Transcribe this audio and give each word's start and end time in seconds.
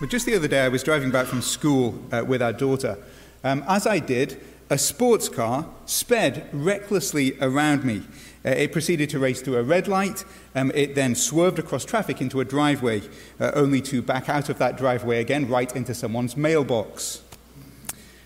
Well, 0.00 0.08
just 0.08 0.24
the 0.24 0.34
other 0.34 0.48
day, 0.48 0.60
I 0.60 0.68
was 0.68 0.82
driving 0.82 1.10
back 1.10 1.26
from 1.26 1.42
school 1.42 2.02
uh, 2.10 2.24
with 2.26 2.40
our 2.40 2.54
daughter. 2.54 2.96
Um, 3.44 3.62
as 3.68 3.86
I 3.86 3.98
did, 3.98 4.40
a 4.70 4.78
sports 4.78 5.28
car 5.28 5.66
sped 5.84 6.48
recklessly 6.54 7.36
around 7.38 7.84
me. 7.84 8.04
Uh, 8.42 8.48
it 8.48 8.72
proceeded 8.72 9.10
to 9.10 9.18
race 9.18 9.42
through 9.42 9.58
a 9.58 9.62
red 9.62 9.88
light. 9.88 10.24
Um, 10.54 10.72
it 10.74 10.94
then 10.94 11.14
swerved 11.14 11.58
across 11.58 11.84
traffic 11.84 12.22
into 12.22 12.40
a 12.40 12.46
driveway, 12.46 13.02
uh, 13.38 13.50
only 13.52 13.82
to 13.82 14.00
back 14.00 14.30
out 14.30 14.48
of 14.48 14.56
that 14.56 14.78
driveway 14.78 15.20
again, 15.20 15.46
right 15.48 15.76
into 15.76 15.92
someone's 15.92 16.34
mailbox. 16.34 17.20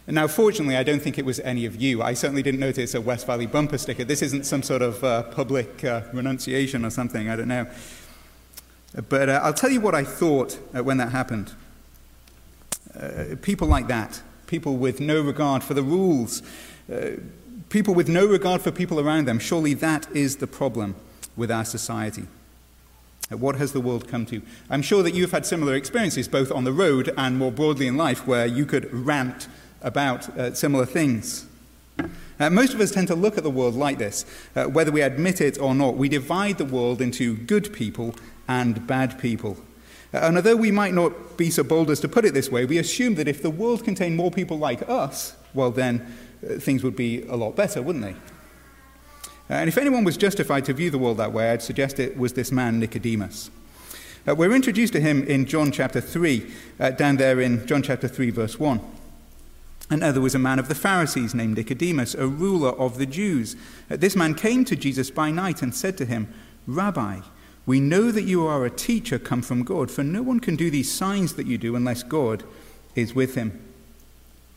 Now, 0.06 0.28
fortunately, 0.28 0.76
I 0.76 0.84
don't 0.84 1.02
think 1.02 1.18
it 1.18 1.24
was 1.24 1.40
any 1.40 1.66
of 1.66 1.74
you. 1.74 2.02
I 2.02 2.14
certainly 2.14 2.44
didn't 2.44 2.60
notice 2.60 2.94
a 2.94 3.00
West 3.00 3.26
Valley 3.26 3.46
bumper 3.46 3.78
sticker. 3.78 4.04
This 4.04 4.22
isn't 4.22 4.46
some 4.46 4.62
sort 4.62 4.82
of 4.82 5.02
uh, 5.02 5.24
public 5.24 5.82
uh, 5.82 6.02
renunciation 6.12 6.84
or 6.84 6.90
something, 6.90 7.28
I 7.28 7.34
don't 7.34 7.48
know. 7.48 7.66
But 9.08 9.28
uh, 9.28 9.40
I'll 9.42 9.52
tell 9.52 9.70
you 9.70 9.80
what 9.80 9.96
I 9.96 10.04
thought 10.04 10.60
uh, 10.72 10.84
when 10.84 10.98
that 10.98 11.10
happened. 11.10 11.52
Uh, 12.98 13.36
people 13.42 13.66
like 13.66 13.88
that, 13.88 14.22
people 14.46 14.76
with 14.76 15.00
no 15.00 15.20
regard 15.20 15.62
for 15.62 15.74
the 15.74 15.82
rules, 15.82 16.42
uh, 16.92 17.10
people 17.68 17.94
with 17.94 18.08
no 18.08 18.26
regard 18.26 18.62
for 18.62 18.70
people 18.70 19.00
around 19.00 19.26
them, 19.26 19.38
surely 19.38 19.74
that 19.74 20.08
is 20.14 20.36
the 20.36 20.46
problem 20.46 20.94
with 21.36 21.50
our 21.50 21.64
society. 21.64 22.26
Uh, 23.32 23.36
what 23.36 23.56
has 23.56 23.72
the 23.72 23.80
world 23.80 24.06
come 24.06 24.26
to? 24.26 24.42
I'm 24.70 24.82
sure 24.82 25.02
that 25.02 25.14
you've 25.14 25.32
had 25.32 25.46
similar 25.46 25.74
experiences, 25.74 26.28
both 26.28 26.52
on 26.52 26.64
the 26.64 26.72
road 26.72 27.12
and 27.16 27.38
more 27.38 27.50
broadly 27.50 27.86
in 27.86 27.96
life, 27.96 28.26
where 28.26 28.46
you 28.46 28.66
could 28.66 28.92
rant 28.92 29.48
about 29.82 30.28
uh, 30.38 30.54
similar 30.54 30.86
things. 30.86 31.46
Uh, 32.40 32.50
most 32.50 32.74
of 32.74 32.80
us 32.80 32.90
tend 32.90 33.06
to 33.08 33.14
look 33.14 33.36
at 33.38 33.44
the 33.44 33.50
world 33.50 33.74
like 33.74 33.98
this. 33.98 34.24
Uh, 34.56 34.64
whether 34.64 34.90
we 34.90 35.00
admit 35.00 35.40
it 35.40 35.58
or 35.58 35.74
not, 35.74 35.96
we 35.96 36.08
divide 36.08 36.58
the 36.58 36.64
world 36.64 37.00
into 37.00 37.36
good 37.36 37.72
people 37.72 38.14
and 38.48 38.86
bad 38.86 39.18
people. 39.18 39.56
And 40.14 40.36
although 40.36 40.56
we 40.56 40.70
might 40.70 40.94
not 40.94 41.36
be 41.36 41.50
so 41.50 41.64
bold 41.64 41.90
as 41.90 41.98
to 42.00 42.08
put 42.08 42.24
it 42.24 42.34
this 42.34 42.48
way, 42.50 42.64
we 42.64 42.78
assume 42.78 43.16
that 43.16 43.26
if 43.26 43.42
the 43.42 43.50
world 43.50 43.84
contained 43.84 44.16
more 44.16 44.30
people 44.30 44.58
like 44.58 44.88
us, 44.88 45.34
well, 45.54 45.72
then 45.72 46.14
uh, 46.44 46.58
things 46.58 46.84
would 46.84 46.94
be 46.94 47.22
a 47.22 47.34
lot 47.34 47.56
better, 47.56 47.82
wouldn't 47.82 48.04
they? 48.04 48.12
Uh, 49.50 49.58
and 49.58 49.68
if 49.68 49.76
anyone 49.76 50.04
was 50.04 50.16
justified 50.16 50.64
to 50.66 50.72
view 50.72 50.90
the 50.90 50.98
world 50.98 51.16
that 51.16 51.32
way, 51.32 51.50
I'd 51.50 51.62
suggest 51.62 51.98
it 51.98 52.16
was 52.16 52.34
this 52.34 52.52
man, 52.52 52.78
Nicodemus. 52.78 53.50
Uh, 54.26 54.34
we're 54.34 54.54
introduced 54.54 54.92
to 54.92 55.00
him 55.00 55.24
in 55.24 55.46
John 55.46 55.72
chapter 55.72 56.00
3, 56.00 56.50
uh, 56.78 56.90
down 56.90 57.16
there 57.16 57.40
in 57.40 57.66
John 57.66 57.82
chapter 57.82 58.06
3, 58.06 58.30
verse 58.30 58.58
1. 58.58 58.80
And 59.90 60.00
there 60.00 60.20
was 60.20 60.34
a 60.34 60.38
man 60.38 60.58
of 60.58 60.68
the 60.68 60.74
Pharisees 60.74 61.34
named 61.34 61.56
Nicodemus, 61.58 62.14
a 62.14 62.26
ruler 62.26 62.70
of 62.70 62.98
the 62.98 63.04
Jews. 63.04 63.56
Uh, 63.90 63.96
this 63.96 64.16
man 64.16 64.34
came 64.34 64.64
to 64.64 64.76
Jesus 64.76 65.10
by 65.10 65.30
night 65.30 65.60
and 65.60 65.74
said 65.74 65.98
to 65.98 66.06
him, 66.06 66.32
Rabbi, 66.66 67.20
we 67.66 67.80
know 67.80 68.10
that 68.10 68.22
you 68.22 68.46
are 68.46 68.64
a 68.64 68.70
teacher 68.70 69.18
come 69.18 69.42
from 69.42 69.62
God, 69.62 69.90
for 69.90 70.02
no 70.02 70.22
one 70.22 70.40
can 70.40 70.56
do 70.56 70.70
these 70.70 70.92
signs 70.92 71.34
that 71.34 71.46
you 71.46 71.56
do 71.56 71.76
unless 71.76 72.02
God 72.02 72.44
is 72.94 73.14
with 73.14 73.34
him. 73.34 73.60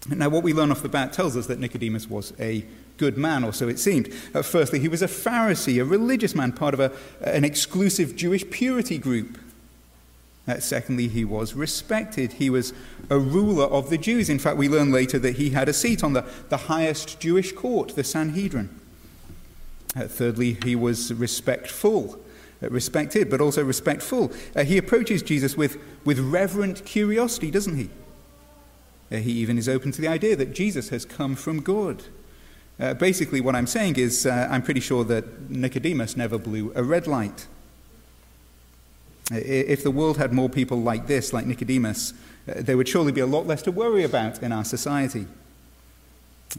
Now, 0.10 0.30
what 0.30 0.44
we 0.44 0.54
learn 0.54 0.72
off 0.72 0.82
the 0.82 0.90
bat 0.90 1.14
tells 1.14 1.36
us 1.36 1.48
that 1.48 1.60
Nicodemus 1.60 2.10
was 2.10 2.34
a 2.40 2.66
good 2.98 3.18
man, 3.18 3.44
or 3.44 3.54
so 3.54 3.68
it 3.68 3.80
seemed. 3.80 4.14
Uh, 4.34 4.42
firstly, 4.42 4.80
he 4.80 4.88
was 4.88 5.02
a 5.02 5.08
Pharisee, 5.08 5.82
a 5.82 5.86
religious 5.86 6.36
man, 6.36 6.52
part 6.52 6.74
of 6.74 6.80
a, 6.80 6.92
an 7.22 7.44
exclusive 7.44 8.16
Jewish 8.16 8.50
purity 8.50 8.98
group. 8.98 9.38
Uh, 10.48 10.60
secondly, 10.60 11.08
he 11.08 11.26
was 11.26 11.54
respected. 11.54 12.34
He 12.34 12.50
was 12.50 12.74
a 13.10 13.20
ruler 13.20 13.66
of 13.66 13.90
the 13.90 13.98
Jews. 13.98 14.30
In 14.30 14.40
fact, 14.40 14.58
we 14.58 14.70
learn 14.70 14.92
later 14.92 15.20
that 15.20 15.36
he 15.36 15.50
had 15.50 15.68
a 15.68 15.74
seat 15.74 16.04
on 16.04 16.14
the, 16.14 16.26
the 16.50 16.58
highest 16.58 17.20
Jewish 17.20 17.52
court, 17.52 17.96
the 17.96 18.04
Sanhedrin. 18.04 18.70
Uh, 19.96 20.08
thirdly, 20.08 20.58
he 20.64 20.76
was 20.76 21.14
respectful. 21.14 22.20
Uh, 22.62 22.70
respected, 22.70 23.30
but 23.30 23.40
also 23.40 23.64
respectful. 23.64 24.32
Uh, 24.56 24.64
he 24.64 24.80
approaches 24.80 25.22
Jesus 25.22 25.56
with, 25.56 25.78
with 26.04 26.18
reverent 26.18 26.84
curiosity, 26.86 27.52
doesn't 27.52 27.78
he? 27.78 27.90
Uh, 29.12 29.18
he 29.18 29.32
even 29.34 29.60
is 29.60 29.70
open 29.70 29.92
to 29.92 30.02
the 30.02 30.08
idea 30.08 30.36
that 30.36 30.54
Jesus 30.54 30.90
has 30.90 31.06
come 31.06 31.36
from 31.36 31.62
God. 31.62 32.04
Uh, 32.80 32.96
basically, 32.96 33.42
what 33.42 33.56
I'm 33.56 33.68
saying 33.68 33.98
is, 33.98 34.26
uh, 34.26 34.48
I'm 34.50 34.64
pretty 34.64 34.80
sure 34.80 35.04
that 35.04 35.52
Nicodemus 35.52 36.18
never 36.18 36.40
blew 36.40 36.72
a 36.74 36.82
red 36.82 37.06
light. 37.06 37.46
Uh, 39.32 39.36
if 39.38 39.84
the 39.84 39.92
world 39.92 40.18
had 40.18 40.34
more 40.34 40.50
people 40.50 40.82
like 40.82 41.06
this, 41.06 41.34
like 41.34 41.46
Nicodemus, 41.46 42.14
there 42.48 42.76
would 42.76 42.88
surely 42.88 43.12
be 43.12 43.22
a 43.22 43.28
lot 43.28 43.46
less 43.46 43.62
to 43.64 43.72
worry 43.72 44.04
about 44.04 44.42
in 44.42 44.52
our 44.52 44.66
society. 44.66 45.28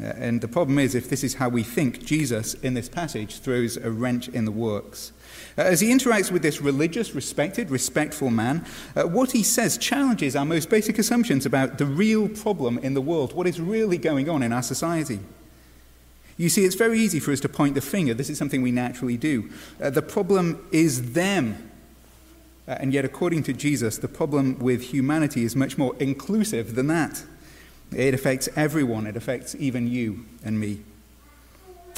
And 0.01 0.41
the 0.41 0.49
problem 0.49 0.79
is, 0.79 0.95
if 0.95 1.09
this 1.09 1.25
is 1.25 1.35
how 1.35 1.49
we 1.49 1.63
think, 1.63 2.05
Jesus, 2.05 2.55
in 2.55 2.75
this 2.75 2.89
passage, 2.89 3.41
throws 3.41 3.77
a 3.77 3.91
wrench 3.91 4.29
in 4.29 4.45
the 4.45 4.53
works. 4.53 5.13
Uh, 5.57 5.63
as 5.63 5.81
he 5.81 5.93
interacts 5.93 6.31
with 6.31 6.43
this 6.43 6.61
religious, 6.61 7.15
respected, 7.15 7.71
respectful 7.71 8.31
man, 8.31 8.65
uh, 8.95 9.03
what 9.03 9.33
he 9.33 9.43
says 9.43 9.77
challenges 9.77 10.37
our 10.37 10.45
most 10.45 10.71
basic 10.71 10.99
assumptions 10.99 11.45
about 11.45 11.79
the 11.79 11.87
real 11.87 12.29
problem 12.29 12.79
in 12.79 12.95
the 12.95 13.01
world, 13.01 13.33
what 13.35 13.47
is 13.47 13.61
really 13.61 13.99
going 13.99 14.29
on 14.29 14.43
in 14.43 14.53
our 14.53 14.63
society. 14.63 15.19
You 16.37 16.49
see, 16.49 16.65
it's 16.65 16.77
very 16.77 17.01
easy 17.01 17.19
for 17.19 17.33
us 17.33 17.41
to 17.41 17.49
point 17.49 17.75
the 17.75 17.81
finger. 17.81 18.15
This 18.15 18.31
is 18.31 18.39
something 18.39 18.63
we 18.63 18.71
naturally 18.71 19.17
do. 19.17 19.51
Uh, 19.83 19.91
the 19.91 20.03
problem 20.03 20.65
is 20.71 21.13
them. 21.13 21.71
Uh, 22.69 22.77
and 22.79 22.93
yet, 22.93 23.05
according 23.05 23.43
to 23.45 23.53
Jesus, 23.53 23.99
the 23.99 24.07
problem 24.07 24.61
with 24.61 24.93
humanity 24.93 25.43
is 25.43 25.57
much 25.57 25.77
more 25.77 25.97
inclusive 25.99 26.77
than 26.77 26.87
that. 26.87 27.25
It 27.95 28.15
affects 28.15 28.49
everyone, 28.55 29.07
it 29.07 29.17
affects 29.17 29.55
even 29.59 29.89
you 29.89 30.25
and 30.45 30.61
me. 30.61 30.81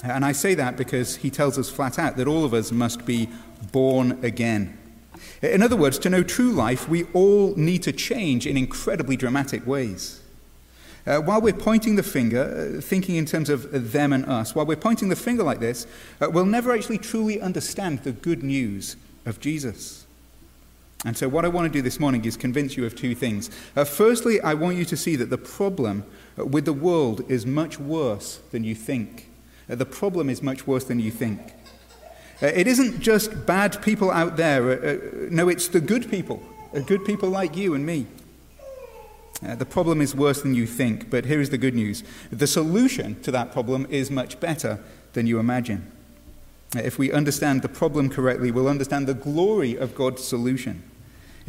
And 0.02 0.24
I 0.24 0.32
say 0.32 0.54
that 0.54 0.76
because 0.76 1.16
he 1.16 1.30
tells 1.30 1.58
us 1.58 1.68
flat 1.68 1.98
out 1.98 2.16
that 2.16 2.26
all 2.26 2.44
of 2.44 2.54
us 2.54 2.72
must 2.72 3.04
be 3.04 3.28
born 3.72 4.18
again. 4.24 4.78
In 5.42 5.62
other 5.62 5.76
words, 5.76 5.98
to 6.00 6.10
know 6.10 6.22
true 6.22 6.52
life, 6.52 6.88
we 6.88 7.04
all 7.12 7.54
need 7.56 7.82
to 7.82 7.92
change 7.92 8.46
in 8.46 8.56
incredibly 8.56 9.16
dramatic 9.16 9.66
ways. 9.66 10.20
Uh, 11.06 11.18
while 11.18 11.40
we're 11.40 11.52
pointing 11.52 11.96
the 11.96 12.02
finger, 12.02 12.76
uh, 12.78 12.80
thinking 12.80 13.16
in 13.16 13.24
terms 13.26 13.48
of 13.48 13.92
them 13.92 14.12
and 14.12 14.24
us, 14.26 14.54
while 14.54 14.66
we're 14.66 14.76
pointing 14.76 15.08
the 15.08 15.16
finger 15.16 15.42
like 15.42 15.58
this, 15.58 15.86
uh, 16.20 16.28
we'll 16.30 16.44
never 16.44 16.72
actually 16.72 16.98
truly 16.98 17.40
understand 17.40 17.98
the 18.00 18.12
good 18.12 18.42
news 18.42 18.96
of 19.24 19.40
Jesus. 19.40 19.99
And 21.04 21.16
so, 21.16 21.28
what 21.28 21.46
I 21.46 21.48
want 21.48 21.72
to 21.72 21.78
do 21.78 21.80
this 21.80 21.98
morning 21.98 22.24
is 22.26 22.36
convince 22.36 22.76
you 22.76 22.84
of 22.84 22.94
two 22.94 23.14
things. 23.14 23.50
Uh, 23.74 23.84
firstly, 23.84 24.38
I 24.42 24.52
want 24.52 24.76
you 24.76 24.84
to 24.84 24.96
see 24.96 25.16
that 25.16 25.30
the 25.30 25.38
problem 25.38 26.04
uh, 26.38 26.44
with 26.44 26.66
the 26.66 26.74
world 26.74 27.22
is 27.30 27.46
much 27.46 27.78
worse 27.78 28.40
than 28.50 28.64
you 28.64 28.74
think. 28.74 29.30
Uh, 29.68 29.76
the 29.76 29.86
problem 29.86 30.28
is 30.28 30.42
much 30.42 30.66
worse 30.66 30.84
than 30.84 31.00
you 31.00 31.10
think. 31.10 31.40
Uh, 32.42 32.46
it 32.46 32.66
isn't 32.66 33.00
just 33.00 33.46
bad 33.46 33.80
people 33.82 34.10
out 34.10 34.36
there. 34.36 34.72
Uh, 34.72 35.28
no, 35.30 35.48
it's 35.48 35.68
the 35.68 35.80
good 35.80 36.10
people, 36.10 36.42
good 36.84 37.04
people 37.06 37.30
like 37.30 37.56
you 37.56 37.74
and 37.74 37.86
me. 37.86 38.06
Uh, 39.46 39.54
the 39.54 39.64
problem 39.64 40.02
is 40.02 40.14
worse 40.14 40.42
than 40.42 40.54
you 40.54 40.66
think, 40.66 41.08
but 41.08 41.24
here 41.24 41.40
is 41.40 41.48
the 41.48 41.56
good 41.56 41.74
news. 41.74 42.04
The 42.30 42.46
solution 42.46 43.18
to 43.22 43.30
that 43.30 43.52
problem 43.52 43.86
is 43.88 44.10
much 44.10 44.38
better 44.38 44.78
than 45.14 45.26
you 45.26 45.38
imagine. 45.38 45.90
If 46.76 46.98
we 46.98 47.10
understand 47.10 47.62
the 47.62 47.68
problem 47.68 48.10
correctly, 48.10 48.50
we'll 48.50 48.68
understand 48.68 49.06
the 49.06 49.14
glory 49.14 49.76
of 49.76 49.94
God's 49.94 50.22
solution. 50.22 50.82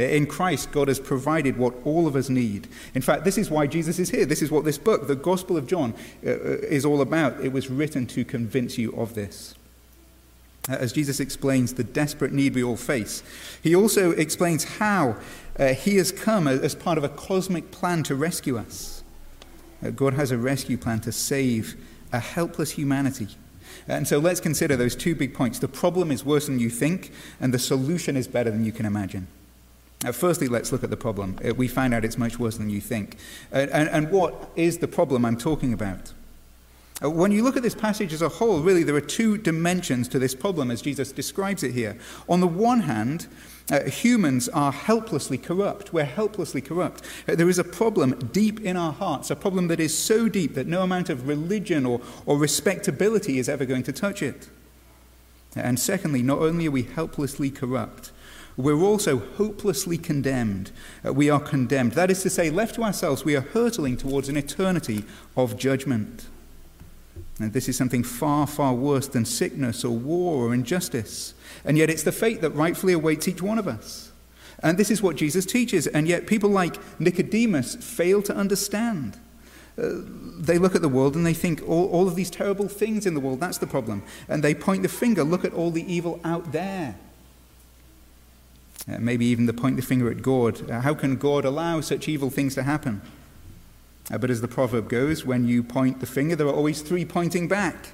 In 0.10 0.26
Christ, 0.26 0.72
God 0.72 0.88
has 0.88 1.00
provided 1.00 1.58
what 1.58 1.74
all 1.86 2.08
of 2.08 2.16
us 2.16 2.30
need. 2.30 2.68
In 2.94 3.02
fact, 3.02 3.24
this 3.24 3.38
is 3.38 3.52
why 3.52 3.68
Jesus 3.68 4.00
is 4.00 4.10
here. 4.10 4.26
This 4.26 4.42
is 4.42 4.52
what 4.52 4.66
this 4.66 4.78
book, 4.78 5.08
the 5.08 5.16
Gospel 5.16 5.58
of 5.58 5.68
John, 5.68 5.94
is 6.22 6.86
all 6.86 7.02
about. 7.02 7.40
It 7.44 7.52
was 7.52 7.70
written 7.70 8.08
to 8.08 8.26
convince 8.26 8.78
you 8.78 8.92
of 8.96 9.14
this. 9.16 9.56
Uh, 10.70 10.74
as 10.74 10.94
Jesus 10.94 11.20
explains 11.20 11.74
the 11.74 11.84
desperate 11.84 12.32
need 12.32 12.54
we 12.54 12.64
all 12.64 12.78
face, 12.78 13.24
he 13.64 13.76
also 13.76 14.12
explains 14.12 14.64
how 14.64 15.16
uh, 15.58 15.74
he 15.74 15.96
has 15.96 16.12
come 16.12 16.48
as 16.48 16.76
part 16.76 17.00
of 17.00 17.04
a 17.04 17.10
cosmic 17.10 17.72
plan 17.72 18.04
to 18.04 18.14
rescue 18.14 18.58
us. 18.58 19.04
Uh, 19.84 19.90
God 19.90 20.14
has 20.14 20.30
a 20.30 20.38
rescue 20.38 20.78
plan 20.78 21.00
to 21.02 21.12
save 21.12 21.76
a 22.14 22.20
helpless 22.20 22.72
humanity. 22.72 23.30
And 23.88 24.08
so 24.08 24.20
let's 24.20 24.40
consider 24.40 24.76
those 24.76 24.96
two 24.96 25.16
big 25.16 25.34
points. 25.34 25.58
The 25.58 25.68
problem 25.68 26.12
is 26.12 26.24
worse 26.24 26.46
than 26.46 26.60
you 26.60 26.70
think, 26.70 27.12
and 27.40 27.52
the 27.52 27.60
solution 27.60 28.16
is 28.16 28.28
better 28.28 28.52
than 28.52 28.64
you 28.64 28.72
can 28.72 28.86
imagine. 28.86 29.28
Uh, 30.04 30.12
firstly, 30.12 30.48
let's 30.48 30.72
look 30.72 30.84
at 30.84 30.90
the 30.90 30.98
problem. 30.98 31.38
Uh, 31.46 31.54
we 31.54 31.68
find 31.68 31.94
out 31.94 32.04
it's 32.04 32.18
much 32.18 32.40
worse 32.40 32.58
than 32.58 32.70
you 32.70 32.82
think. 32.82 33.18
Uh, 33.54 33.68
and, 33.72 33.88
and 33.90 34.12
what 34.12 34.50
is 34.56 34.80
the 34.80 34.88
problem 34.88 35.26
I'm 35.26 35.38
talking 35.38 35.74
about? 35.74 36.14
Uh, 37.04 37.10
when 37.10 37.32
you 37.32 37.44
look 37.44 37.58
at 37.58 37.64
this 37.64 37.76
passage 37.76 38.14
as 38.14 38.22
a 38.22 38.30
whole, 38.30 38.62
really, 38.62 38.84
there 38.84 38.96
are 38.96 39.02
two 39.02 39.38
dimensions 39.38 40.08
to 40.08 40.20
this 40.20 40.36
problem 40.36 40.70
as 40.70 40.82
Jesus 40.82 41.12
describes 41.12 41.64
it 41.64 41.74
here. 41.74 41.98
On 42.30 42.40
the 42.40 42.48
one 42.48 42.82
hand, 42.82 43.28
uh, 43.72 43.84
humans 43.84 44.50
are 44.50 44.72
helplessly 44.72 45.38
corrupt. 45.38 45.94
We're 45.94 46.04
helplessly 46.06 46.62
corrupt. 46.62 47.04
Uh, 47.28 47.36
there 47.36 47.50
is 47.50 47.58
a 47.58 47.64
problem 47.64 48.30
deep 48.32 48.60
in 48.60 48.78
our 48.78 48.94
hearts, 48.94 49.32
a 49.32 49.36
problem 49.36 49.68
that 49.68 49.80
is 49.80 49.98
so 49.98 50.28
deep 50.30 50.56
that 50.56 50.68
no 50.68 50.84
amount 50.84 51.10
of 51.10 51.28
religion 51.28 51.86
or, 51.86 52.02
or 52.26 52.38
respectability 52.38 53.40
is 53.40 53.50
ever 53.50 53.66
going 53.66 53.84
to 53.84 53.94
touch 53.94 54.22
it. 54.22 54.50
And 55.56 55.80
secondly, 55.80 56.22
not 56.22 56.40
only 56.40 56.68
are 56.68 56.72
we 56.72 56.84
helplessly 56.84 57.50
corrupt, 57.50 58.12
we're 58.58 58.82
also 58.82 59.20
hopelessly 59.20 59.98
condemned. 59.98 60.72
Uh, 61.06 61.14
we 61.14 61.30
are 61.30 61.40
condemned. 61.40 61.94
That 61.94 62.12
is 62.12 62.22
to 62.24 62.30
say, 62.30 62.50
left 62.50 62.76
to 62.76 62.84
ourselves, 62.84 63.24
we 63.24 63.36
are 63.36 63.42
hurtling 63.42 63.98
towards 63.98 64.30
an 64.30 64.38
eternity 64.38 65.04
of 65.36 65.58
judgment. 65.58 66.28
And 67.40 67.54
this 67.54 67.68
is 67.68 67.78
something 67.78 68.04
far, 68.04 68.46
far 68.46 68.74
worse 68.74 69.08
than 69.08 69.26
sickness 69.26 69.84
or 69.84 69.96
war 69.96 70.46
or 70.46 70.54
injustice. 70.54 71.34
And 71.66 71.78
yet 71.78 71.90
it's 71.90 72.04
the 72.04 72.12
fate 72.12 72.42
that 72.42 72.52
rightfully 72.52 72.94
awaits 72.94 73.28
each 73.28 73.42
one 73.42 73.58
of 73.58 73.68
us. 73.68 74.12
And 74.64 74.78
this 74.78 74.92
is 74.92 75.02
what 75.02 75.16
Jesus 75.16 75.46
teaches, 75.46 75.88
and 75.88 76.08
yet 76.08 76.28
people 76.28 76.50
like 76.50 76.78
Nicodemus 77.00 77.76
fail 77.76 78.22
to 78.22 78.36
understand. 78.36 79.18
Uh, 79.78 80.02
they 80.38 80.60
look 80.60 80.76
at 80.76 80.82
the 80.82 80.90
world 80.90 81.16
and 81.16 81.26
they 81.26 81.34
think 81.34 81.68
all, 81.68 81.88
all 81.88 82.08
of 82.08 82.16
these 82.16 82.30
terrible 82.30 82.68
things 82.68 83.06
in 83.08 83.14
the 83.16 83.20
world, 83.20 83.40
that's 83.40 83.58
the 83.58 83.66
problem. 83.66 84.04
And 84.28 84.44
they 84.44 84.54
point 84.54 84.84
the 84.84 84.90
finger, 84.90 85.24
look 85.24 85.46
at 85.46 85.54
all 85.54 85.72
the 85.72 85.92
evil 85.92 86.20
out 86.24 86.52
there. 86.52 86.96
Uh, 88.90 88.98
maybe 89.00 89.26
even 89.26 89.46
the 89.46 89.54
point 89.54 89.76
the 89.76 89.82
finger 89.82 90.10
at 90.10 90.22
God. 90.22 90.70
Uh, 90.70 90.82
how 90.82 90.94
can 90.94 91.16
God 91.16 91.46
allow 91.46 91.82
such 91.82 92.08
evil 92.08 92.30
things 92.30 92.56
to 92.56 92.64
happen? 92.64 93.02
Uh, 94.12 94.18
but 94.18 94.30
as 94.30 94.42
the 94.42 94.48
proverb 94.48 94.90
goes, 94.90 95.26
when 95.26 95.48
you 95.48 95.64
point 95.64 96.00
the 96.00 96.06
finger, 96.06 96.36
there 96.36 96.48
are 96.48 96.54
always 96.54 96.82
three 96.82 97.06
pointing 97.06 97.48
back. 97.48 97.90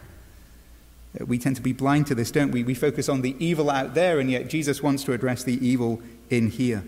Uh, 1.19 1.25
we 1.25 1.37
tend 1.37 1.55
to 1.57 1.61
be 1.61 1.73
blind 1.73 2.07
to 2.07 2.15
this, 2.15 2.31
don't 2.31 2.51
we? 2.51 2.63
We 2.63 2.73
focus 2.73 3.09
on 3.09 3.21
the 3.21 3.35
evil 3.43 3.69
out 3.69 3.93
there, 3.93 4.19
and 4.19 4.31
yet 4.31 4.49
Jesus 4.49 4.81
wants 4.81 5.03
to 5.03 5.13
address 5.13 5.43
the 5.43 5.65
evil 5.65 6.01
in 6.29 6.49
here. 6.49 6.83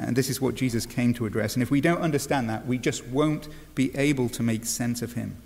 And 0.00 0.16
this 0.16 0.30
is 0.30 0.40
what 0.40 0.54
Jesus 0.54 0.86
came 0.86 1.12
to 1.14 1.26
address. 1.26 1.54
And 1.54 1.62
if 1.62 1.70
we 1.70 1.80
don't 1.80 2.00
understand 2.00 2.48
that, 2.50 2.66
we 2.66 2.78
just 2.78 3.06
won't 3.06 3.48
be 3.74 3.94
able 3.96 4.28
to 4.30 4.42
make 4.42 4.64
sense 4.64 5.02
of 5.02 5.14
him. 5.14 5.36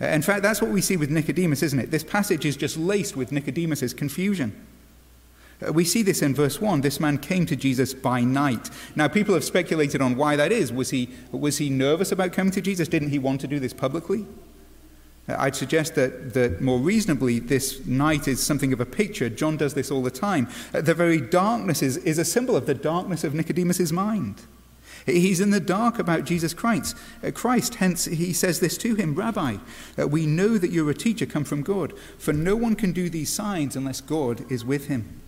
Uh, 0.00 0.06
in 0.06 0.22
fact, 0.22 0.42
that's 0.42 0.60
what 0.62 0.70
we 0.70 0.80
see 0.80 0.96
with 0.96 1.10
Nicodemus, 1.10 1.62
isn't 1.62 1.78
it? 1.78 1.90
This 1.90 2.04
passage 2.04 2.44
is 2.44 2.56
just 2.56 2.76
laced 2.76 3.16
with 3.16 3.32
Nicodemus's 3.32 3.94
confusion. 3.94 4.56
Uh, 5.66 5.72
we 5.72 5.84
see 5.84 6.02
this 6.02 6.22
in 6.22 6.34
verse 6.34 6.60
1. 6.60 6.80
This 6.80 7.00
man 7.00 7.18
came 7.18 7.46
to 7.46 7.56
Jesus 7.56 7.94
by 7.94 8.22
night. 8.22 8.70
Now, 8.96 9.08
people 9.08 9.34
have 9.34 9.44
speculated 9.44 10.00
on 10.00 10.16
why 10.16 10.36
that 10.36 10.52
is. 10.52 10.72
Was 10.72 10.90
he, 10.90 11.10
was 11.32 11.58
he 11.58 11.70
nervous 11.70 12.12
about 12.12 12.32
coming 12.32 12.52
to 12.52 12.60
Jesus? 12.60 12.88
Didn't 12.88 13.10
he 13.10 13.18
want 13.18 13.40
to 13.42 13.46
do 13.46 13.60
this 13.60 13.72
publicly? 13.72 14.26
Uh, 15.28 15.36
I'd 15.38 15.56
suggest 15.56 15.94
that, 15.96 16.34
that 16.34 16.60
more 16.60 16.78
reasonably, 16.78 17.38
this 17.38 17.84
night 17.86 18.26
is 18.26 18.42
something 18.42 18.72
of 18.72 18.80
a 18.80 18.86
picture. 18.86 19.28
John 19.28 19.56
does 19.56 19.74
this 19.74 19.90
all 19.90 20.02
the 20.02 20.10
time. 20.10 20.48
Uh, 20.72 20.80
the 20.80 20.94
very 20.94 21.20
darkness 21.20 21.82
is, 21.82 21.98
is 21.98 22.18
a 22.18 22.24
symbol 22.24 22.56
of 22.56 22.66
the 22.66 22.74
darkness 22.74 23.24
of 23.24 23.34
Nicodemus's 23.34 23.92
mind. 23.92 24.42
He's 25.06 25.40
in 25.40 25.50
the 25.50 25.60
dark 25.60 25.98
about 25.98 26.24
Jesus 26.24 26.52
Christ. 26.52 26.96
Christ, 27.34 27.76
hence 27.76 28.04
he 28.04 28.34
says 28.34 28.60
this 28.60 28.76
to 28.78 28.94
him 28.94 29.14
Rabbi, 29.14 29.56
we 29.96 30.26
know 30.26 30.58
that 30.58 30.70
you're 30.70 30.90
a 30.90 30.94
teacher 30.94 31.24
come 31.24 31.44
from 31.44 31.62
God, 31.62 31.94
for 32.18 32.34
no 32.34 32.54
one 32.54 32.76
can 32.76 32.92
do 32.92 33.08
these 33.08 33.32
signs 33.32 33.76
unless 33.76 34.02
God 34.02 34.50
is 34.52 34.62
with 34.62 34.88
him. 34.88 35.20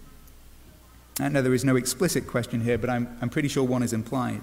I 1.20 1.29
know 1.29 1.43
there 1.43 1.55
is 1.55 1.64
no 1.64 1.76
explicit 1.76 2.26
question 2.26 2.62
here, 2.62 2.79
but 2.79 2.91
I'm, 2.91 3.17
I'm 3.20 3.29
pretty 3.29 3.49
sure 3.49 3.64
one 3.64 3.82
is 3.82 3.93
implied. 3.93 4.43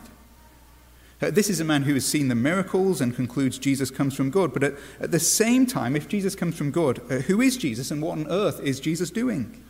Uh, 1.22 1.30
this 1.30 1.50
is 1.50 1.60
a 1.60 1.66
man 1.66 1.84
who 1.84 1.94
has 1.94 2.06
seen 2.06 2.30
the 2.30 2.36
miracles 2.36 3.02
and 3.02 3.16
concludes 3.16 3.58
Jesus 3.58 3.92
comes 3.92 4.16
from 4.16 4.30
God. 4.30 4.54
But 4.54 4.64
at, 4.64 4.74
at 5.02 5.12
the 5.12 5.20
same 5.20 5.66
time, 5.66 5.96
if 5.96 6.08
Jesus 6.08 6.36
comes 6.36 6.56
from 6.56 6.72
God, 6.72 7.02
uh, 7.12 7.18
who 7.18 7.42
is 7.42 7.58
Jesus 7.58 7.92
and 7.92 8.02
what 8.02 8.18
on 8.18 8.28
earth 8.30 8.62
is 8.62 8.80
Jesus 8.80 9.12
doing? 9.12 9.62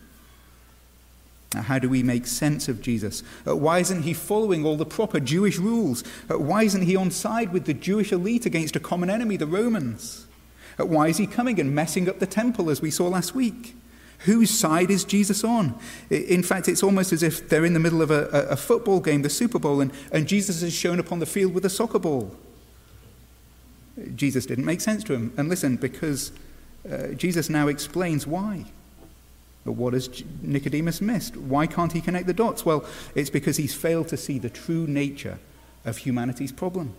Uh, 1.56 1.63
how 1.63 1.80
do 1.80 1.90
we 1.90 2.04
make 2.04 2.28
sense 2.28 2.68
of 2.68 2.81
Jesus? 2.81 3.24
Uh, 3.48 3.56
why 3.56 3.80
isn't 3.80 4.04
he 4.04 4.13
following 4.13 4.63
all 4.63 4.78
the 4.78 4.86
proper 4.86 5.19
Jewish 5.19 5.57
rules? 5.57 6.04
Uh, 6.30 6.38
why 6.38 6.63
isn't 6.63 6.84
he 6.84 6.95
on 6.95 7.10
side 7.10 7.52
with 7.52 7.66
the 7.66 7.74
Jewish 7.74 8.12
elite 8.12 8.45
against 8.45 8.75
a 8.75 8.80
common 8.80 9.10
enemy, 9.10 9.36
the 9.36 9.48
Romans? 9.48 10.28
Why 10.78 11.07
is 11.07 11.18
he 11.18 11.25
coming 11.25 11.60
and 11.60 11.74
messing 11.74 12.07
up 12.07 12.19
the 12.19 12.28
temple 12.28 12.69
as 12.69 12.81
we 12.81 12.92
saw 12.92 13.07
last 13.07 13.34
week? 13.34 13.75
Whose 14.19 14.50
side 14.50 14.92
is 14.92 15.06
Jesus 15.06 15.44
on? 15.44 15.80
In 16.10 16.44
fact, 16.44 16.68
it's 16.68 16.83
almost 16.83 17.13
as 17.13 17.24
if 17.24 17.48
they're 17.48 17.66
in 17.66 17.74
the 17.74 17.80
middle 17.80 18.01
of 18.01 18.12
a, 18.12 18.27
a 18.50 18.57
football 18.57 19.00
game, 19.00 19.21
the 19.21 19.30
Super 19.30 19.60
Bowl, 19.60 19.80
and, 19.80 19.92
and 20.12 20.27
Jesus 20.27 20.62
is 20.62 20.74
shown 20.74 21.00
up 21.00 21.12
on 21.12 21.19
the 21.19 21.25
field 21.25 21.54
with 21.54 21.63
a 21.63 21.69
soccer 21.69 22.00
ball. 22.00 22.36
Jesus 24.16 24.45
didn't 24.45 24.66
make 24.66 24.81
sense 24.81 25.04
to 25.06 25.13
him. 25.13 25.33
And 25.38 25.48
listen, 25.48 25.77
because 25.77 26.31
uh, 26.89 27.07
Jesus 27.10 27.50
now 27.50 27.68
explains 27.68 28.27
why. 28.27 28.66
But 29.66 29.74
what 29.74 29.94
has 29.94 30.24
Nicodemus 30.42 31.01
missed? 31.01 31.38
Why 31.38 31.68
can't 31.68 31.92
he 31.92 32.01
connect 32.01 32.27
the 32.27 32.33
dots? 32.33 32.66
Well, 32.66 32.86
it's 33.16 33.30
because 33.30 33.57
he's 33.57 33.74
failed 33.74 34.07
to 34.10 34.18
see 34.18 34.39
the 34.39 34.50
true 34.50 34.88
nature 34.88 35.39
of 35.86 35.98
humanity's 35.98 36.51
problem. 36.51 36.94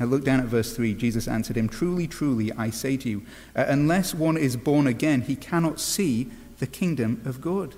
I 0.00 0.04
look 0.04 0.24
down 0.24 0.40
at 0.40 0.46
verse 0.46 0.74
3. 0.74 0.94
Jesus 0.94 1.28
answered 1.28 1.56
him, 1.56 1.68
Truly, 1.68 2.06
truly, 2.06 2.50
I 2.52 2.70
say 2.70 2.96
to 2.96 3.08
you, 3.08 3.22
uh, 3.54 3.66
unless 3.68 4.14
one 4.14 4.36
is 4.36 4.56
born 4.56 4.86
again, 4.86 5.22
he 5.22 5.36
cannot 5.36 5.80
see 5.80 6.30
the 6.58 6.66
kingdom 6.66 7.20
of 7.24 7.40
God. 7.40 7.74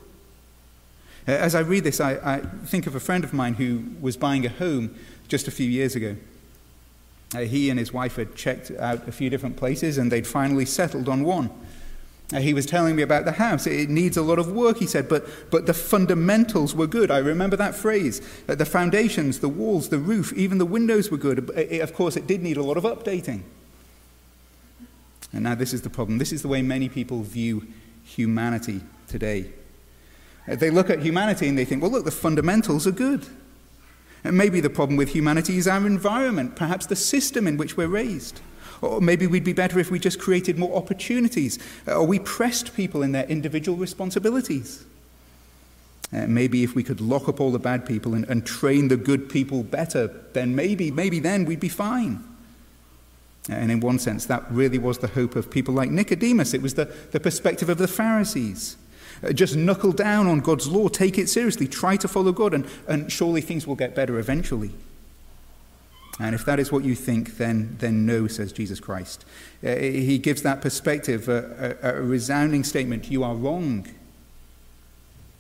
Uh, 1.27 1.33
as 1.33 1.55
I 1.55 1.61
read 1.61 1.85
this, 1.85 2.01
I, 2.01 2.13
I, 2.23 2.41
think 2.41 2.87
of 2.87 2.95
a 2.95 3.01
friend 3.01 3.25
of 3.25 3.33
mine 3.33 3.55
who 3.55 3.85
was 4.01 4.17
buying 4.17 4.45
a 4.45 4.51
home 4.51 4.95
just 5.27 5.49
a 5.49 5.51
few 5.51 5.69
years 5.69 5.97
ago. 5.97 6.17
Uh, 7.35 7.41
he 7.41 7.71
and 7.71 7.79
his 7.79 7.93
wife 7.93 8.17
had 8.17 8.37
checked 8.37 8.71
out 8.73 9.09
a 9.09 9.13
few 9.13 9.31
different 9.31 9.57
places 9.57 9.99
and 9.99 10.13
they'd 10.13 10.27
finally 10.27 10.67
settled 10.67 11.09
on 11.09 11.25
one. 11.25 11.51
Uh, 12.33 12.41
he 12.41 12.55
was 12.55 12.65
telling 12.65 12.97
me 12.97 13.03
about 13.03 13.27
the 13.27 13.33
house. 13.33 13.67
It 13.67 13.91
needs 13.91 14.17
a 14.17 14.23
lot 14.23 14.39
of 14.39 14.51
work, 14.51 14.79
he 14.79 14.87
said, 14.87 15.09
but, 15.09 15.27
but 15.51 15.67
the 15.67 15.75
fundamentals 15.75 16.75
were 16.75 16.87
good. 16.87 17.11
I 17.11 17.19
remember 17.19 17.57
that 17.57 17.75
phrase. 17.75 18.21
The 18.47 18.65
foundations, 18.65 19.41
the 19.41 19.49
walls, 19.49 19.91
the 19.91 19.99
roof, 19.99 20.33
even 20.33 20.59
the 20.59 20.65
windows 20.65 21.11
were 21.11 21.19
good. 21.19 21.51
It, 21.55 21.81
of 21.83 21.93
course, 21.93 22.17
it 22.17 22.27
did 22.27 22.43
need 22.43 22.57
a 22.57 22.63
lot 22.63 22.79
of 22.79 22.85
updating. 22.85 23.43
And 25.33 25.43
now 25.45 25.55
this 25.55 25.75
is 25.75 25.83
the 25.83 25.91
problem. 25.91 26.19
This 26.19 26.33
is 26.33 26.43
the 26.43 26.49
way 26.49 26.63
many 26.63 26.89
people 26.89 27.23
view 27.23 27.67
humanity 28.05 28.81
today. 29.07 29.51
Uh, 30.49 30.55
they 30.55 30.71
look 30.71 30.89
at 30.89 31.01
humanity 31.01 31.49
and 31.49 31.59
they 31.59 31.65
think, 31.65 31.83
well, 31.83 31.91
look, 31.91 32.05
the 32.05 32.11
fundamentals 32.11 32.87
are 32.87 32.93
good. 32.93 33.27
And 34.23 34.39
maybe 34.39 34.61
the 34.61 34.71
problem 34.71 34.97
with 34.97 35.11
humanity 35.11 35.59
is 35.59 35.69
our 35.69 35.87
environment, 35.87 36.57
perhaps 36.57 36.87
the 36.87 36.97
system 36.97 37.47
in 37.47 37.59
which 37.59 37.77
we're 37.77 37.89
raised. 37.89 38.41
Or 38.85 39.01
maybe 39.01 39.27
we'd 39.27 39.45
be 39.45 39.53
better 39.53 39.79
if 39.79 39.91
we 39.91 39.99
just 39.99 40.21
created 40.21 40.59
more 40.59 40.77
opportunities, 40.77 41.59
uh, 41.89 41.97
or 41.97 42.07
we 42.07 42.19
pressed 42.19 42.75
people 42.77 43.03
in 43.03 43.13
their 43.13 43.25
individual 43.25 43.79
responsibilities. 43.79 44.85
Uh, 46.13 46.27
maybe 46.27 46.63
if 46.63 46.75
we 46.75 46.83
could 46.83 47.01
lock 47.01 47.29
up 47.29 47.41
all 47.41 47.51
the 47.51 47.59
bad 47.59 47.87
people 47.87 48.15
and, 48.15 48.25
and 48.29 48.47
train 48.47 48.89
the 48.89 48.97
good 48.97 49.29
people 49.29 49.63
better, 49.63 50.09
then 50.35 50.55
maybe, 50.55 50.91
maybe 50.91 51.19
then 51.19 51.45
we'd 51.45 51.61
be 51.61 51.69
fine. 51.69 52.23
And 53.49 53.71
in 53.71 53.81
one 53.81 53.99
sense, 53.99 54.27
that 54.27 54.45
really 54.51 54.79
was 54.79 54.99
the 54.99 55.09
hope 55.09 55.35
of 55.35 55.51
people 55.51 55.75
like 55.75 55.91
Nicodemus. 55.91 56.55
It 56.55 56.63
was 56.63 56.75
the, 56.75 56.87
the 57.13 57.21
perspective 57.21 57.69
of 57.69 57.79
the 57.79 57.89
Pharisees. 57.89 58.77
Uh, 59.23 59.33
just 59.33 59.57
knuckle 59.57 59.93
down 59.93 60.27
on 60.27 60.41
God's 60.41 60.69
law, 60.69 60.89
take 60.89 61.19
it 61.19 61.29
seriously, 61.29 61.67
try 61.67 61.97
to 61.97 62.09
follow 62.09 62.33
God, 62.33 62.55
and, 62.55 62.67
and 62.87 63.11
surely 63.11 63.41
things 63.41 63.67
will 63.67 63.77
get 63.77 63.95
better 63.95 64.19
eventually. 64.19 64.73
And 66.21 66.35
if 66.35 66.45
that 66.45 66.61
is 66.61 66.71
what 66.71 66.85
you 66.85 66.95
think, 66.95 67.39
then, 67.39 67.77
then 67.81 68.07
no, 68.07 68.27
says 68.29 68.53
Jesus 68.53 68.79
Christ. 68.79 69.25
Uh, 69.65 69.75
he 69.77 70.19
gives 70.19 70.43
that 70.43 70.61
perspective 70.61 71.29
a, 71.29 71.77
a, 71.83 71.97
a, 71.97 72.03
resounding 72.03 72.63
statement 72.63 73.11
you 73.11 73.25
are 73.25 73.35
wrong. 73.35 73.89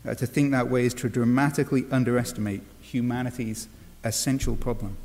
Uh, 0.07 0.15
to 0.15 0.27
think 0.27 0.51
that 0.51 0.69
way 0.69 0.85
is 0.85 0.93
to 0.95 1.09
dramatically 1.09 1.85
underestimate 1.91 2.63
humanity's 2.81 3.69
essential 4.03 4.57
problem. 4.57 4.97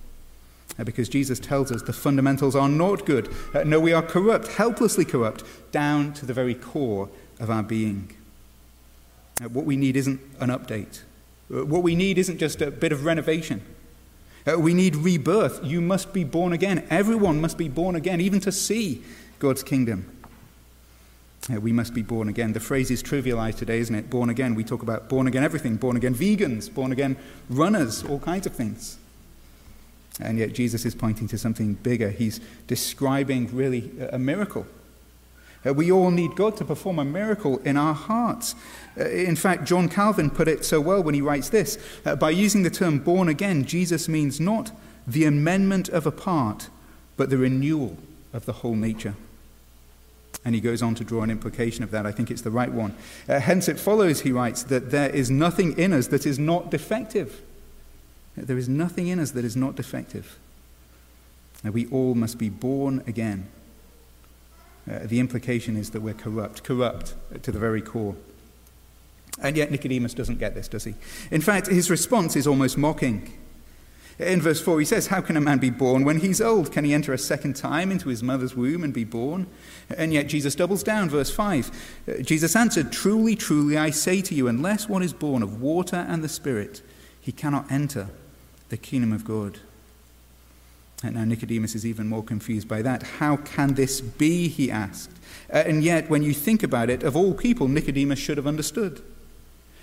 Uh, 0.77 0.83
because 0.83 1.07
Jesus 1.07 1.39
tells 1.39 1.71
us 1.71 1.83
the 1.83 1.93
fundamentals 1.93 2.55
are 2.55 2.69
not 2.69 3.05
good. 3.05 3.33
Uh, 3.53 3.63
no, 3.63 3.79
we 3.79 3.93
are 3.93 4.01
corrupt, 4.01 4.47
helplessly 4.47 5.05
corrupt, 5.05 5.43
down 5.71 6.13
to 6.13 6.25
the 6.25 6.33
very 6.33 6.55
core 6.55 7.09
of 7.39 7.49
our 7.49 7.63
being. 7.63 8.15
Uh, 9.41 9.49
what 9.49 9.65
we 9.65 9.75
need 9.75 9.95
isn't 9.95 10.19
an 10.39 10.49
update, 10.49 11.01
uh, 11.53 11.63
what 11.65 11.83
we 11.83 11.95
need 11.95 12.17
isn't 12.17 12.37
just 12.37 12.61
a 12.61 12.71
bit 12.71 12.91
of 12.91 13.05
renovation. 13.05 13.61
Uh, 14.49 14.57
we 14.57 14.73
need 14.73 14.95
rebirth. 14.95 15.63
You 15.63 15.81
must 15.81 16.13
be 16.13 16.23
born 16.23 16.53
again. 16.53 16.85
Everyone 16.89 17.41
must 17.41 17.57
be 17.57 17.67
born 17.67 17.95
again, 17.95 18.21
even 18.21 18.39
to 18.41 18.51
see 18.51 19.03
God's 19.37 19.63
kingdom. 19.63 20.09
Uh, 21.51 21.59
we 21.59 21.71
must 21.71 21.93
be 21.93 22.01
born 22.01 22.29
again. 22.29 22.53
The 22.53 22.59
phrase 22.59 22.91
is 22.91 23.03
trivialized 23.03 23.57
today, 23.57 23.79
isn't 23.79 23.95
it? 23.95 24.09
Born 24.09 24.29
again. 24.29 24.55
We 24.55 24.63
talk 24.63 24.81
about 24.81 25.09
born 25.09 25.27
again 25.27 25.43
everything 25.43 25.75
born 25.77 25.97
again 25.97 26.15
vegans, 26.15 26.73
born 26.73 26.91
again 26.91 27.17
runners, 27.49 28.03
all 28.03 28.19
kinds 28.19 28.45
of 28.45 28.53
things. 28.53 28.97
And 30.19 30.37
yet 30.37 30.53
Jesus 30.53 30.85
is 30.85 30.95
pointing 30.95 31.27
to 31.29 31.37
something 31.37 31.75
bigger. 31.75 32.09
He's 32.09 32.39
describing 32.67 33.55
really 33.55 33.91
a 34.11 34.19
miracle. 34.19 34.65
Uh, 35.65 35.73
we 35.73 35.91
all 35.91 36.11
need 36.11 36.35
God 36.35 36.55
to 36.57 36.65
perform 36.65 36.99
a 36.99 37.05
miracle 37.05 37.57
in 37.59 37.75
our 37.75 37.93
hearts. 37.93 38.55
Uh, 38.97 39.05
in 39.09 39.35
fact, 39.35 39.65
John 39.65 39.89
Calvin 39.89 40.29
put 40.29 40.47
it 40.47 40.63
so 40.63 40.79
well 40.79 41.03
when 41.03 41.15
he 41.15 41.21
writes 41.21 41.49
this 41.49 41.77
uh, 42.05 42.15
by 42.15 42.29
using 42.29 42.63
the 42.63 42.69
term 42.69 42.99
born 42.99 43.27
again, 43.27 43.65
Jesus 43.65 44.07
means 44.07 44.39
not 44.39 44.71
the 45.05 45.25
amendment 45.25 45.89
of 45.89 46.05
a 46.05 46.11
part, 46.11 46.69
but 47.17 47.29
the 47.29 47.37
renewal 47.37 47.97
of 48.31 48.45
the 48.45 48.53
whole 48.53 48.75
nature. 48.75 49.15
And 50.45 50.55
he 50.55 50.61
goes 50.61 50.81
on 50.81 50.95
to 50.95 51.03
draw 51.03 51.23
an 51.23 51.31
implication 51.31 51.83
of 51.83 51.91
that. 51.91 52.05
I 52.05 52.11
think 52.11 52.31
it's 52.31 52.41
the 52.41 52.51
right 52.51 52.71
one. 52.71 52.95
Uh, 53.27 53.39
hence, 53.39 53.67
it 53.67 53.77
follows, 53.77 54.21
he 54.21 54.31
writes, 54.31 54.63
that 54.63 54.91
there 54.91 55.09
is 55.09 55.29
nothing 55.29 55.77
in 55.77 55.91
us 55.91 56.07
that 56.07 56.25
is 56.25 56.39
not 56.39 56.71
defective. 56.71 57.41
There 58.37 58.57
is 58.57 58.69
nothing 58.69 59.07
in 59.07 59.19
us 59.19 59.31
that 59.31 59.43
is 59.43 59.57
not 59.57 59.75
defective. 59.75 60.37
And 61.63 61.73
we 61.73 61.87
all 61.87 62.15
must 62.15 62.37
be 62.37 62.47
born 62.47 63.03
again. 63.05 63.47
Uh, 64.89 64.99
the 65.03 65.19
implication 65.19 65.77
is 65.77 65.91
that 65.91 66.01
we're 66.01 66.13
corrupt, 66.13 66.63
corrupt 66.63 67.13
to 67.43 67.51
the 67.51 67.59
very 67.59 67.81
core. 67.81 68.15
And 69.41 69.55
yet 69.55 69.71
Nicodemus 69.71 70.13
doesn't 70.13 70.39
get 70.39 70.55
this, 70.55 70.67
does 70.67 70.83
he? 70.83 70.95
In 71.31 71.41
fact, 71.41 71.67
his 71.67 71.89
response 71.89 72.35
is 72.35 72.47
almost 72.47 72.77
mocking. 72.77 73.31
In 74.17 74.41
verse 74.41 74.59
4, 74.59 74.79
he 74.79 74.85
says, 74.85 75.07
How 75.07 75.21
can 75.21 75.37
a 75.37 75.41
man 75.41 75.59
be 75.59 75.69
born 75.69 76.03
when 76.03 76.19
he's 76.19 76.41
old? 76.41 76.73
Can 76.73 76.83
he 76.83 76.93
enter 76.93 77.13
a 77.13 77.17
second 77.17 77.55
time 77.55 77.89
into 77.89 78.09
his 78.09 78.21
mother's 78.21 78.53
womb 78.53 78.83
and 78.83 78.93
be 78.93 79.05
born? 79.05 79.47
And 79.95 80.11
yet 80.11 80.27
Jesus 80.27 80.55
doubles 80.55 80.83
down, 80.83 81.09
verse 81.09 81.31
5. 81.31 82.25
Jesus 82.25 82.55
answered, 82.55 82.91
Truly, 82.91 83.35
truly, 83.35 83.77
I 83.77 83.91
say 83.91 84.21
to 84.23 84.35
you, 84.35 84.49
unless 84.49 84.89
one 84.89 85.03
is 85.03 85.13
born 85.13 85.41
of 85.41 85.61
water 85.61 86.05
and 86.09 86.21
the 86.21 86.27
Spirit, 86.27 86.81
he 87.21 87.31
cannot 87.31 87.71
enter 87.71 88.09
the 88.67 88.77
kingdom 88.77 89.13
of 89.13 89.23
God. 89.23 89.59
And 91.03 91.15
now 91.15 91.23
Nicodemus 91.23 91.75
is 91.75 91.85
even 91.85 92.07
more 92.07 92.23
confused 92.23 92.67
by 92.67 92.81
that. 92.81 93.03
How 93.03 93.37
can 93.37 93.75
this 93.75 94.01
be? 94.01 94.49
He 94.49 94.69
asked. 94.69 95.11
and 95.49 95.83
yet, 95.83 96.09
when 96.09 96.23
you 96.23 96.33
think 96.33 96.61
about 96.61 96.89
it, 96.89 97.03
of 97.03 97.15
all 97.15 97.33
people, 97.33 97.67
Nicodemus 97.67 98.19
should 98.19 98.37
have 98.37 98.47
understood. 98.47 99.01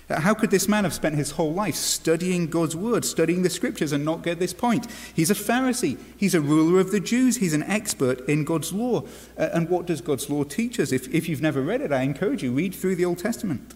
How 0.09 0.33
could 0.33 0.51
this 0.51 0.69
man 0.69 0.85
have 0.85 0.93
spent 0.93 1.15
his 1.15 1.31
whole 1.31 1.53
life 1.53 1.75
studying 1.75 2.47
God's 2.47 2.77
word, 2.77 3.03
studying 3.03 3.41
the 3.41 3.49
scriptures, 3.49 3.91
and 3.91 4.05
not 4.05 4.23
get 4.23 4.39
this 4.39 4.53
point? 4.53 4.87
He's 5.13 5.29
a 5.29 5.35
Pharisee. 5.35 5.99
He's 6.15 6.33
a 6.33 6.39
ruler 6.39 6.79
of 6.79 6.91
the 6.91 7.01
Jews. 7.01 7.37
He's 7.37 7.53
an 7.53 7.63
expert 7.63 8.21
in 8.29 8.45
God's 8.45 8.71
law. 8.71 9.03
and 9.35 9.69
what 9.69 9.85
does 9.85 9.99
God's 9.99 10.29
law 10.29 10.43
teach 10.45 10.79
us? 10.79 10.93
If, 10.93 11.13
if 11.13 11.27
you've 11.27 11.41
never 11.41 11.61
read 11.61 11.81
it, 11.81 11.91
I 11.91 12.03
encourage 12.03 12.41
you, 12.41 12.53
read 12.53 12.73
through 12.73 12.95
the 12.95 13.03
Old 13.03 13.17
Testament. 13.17 13.73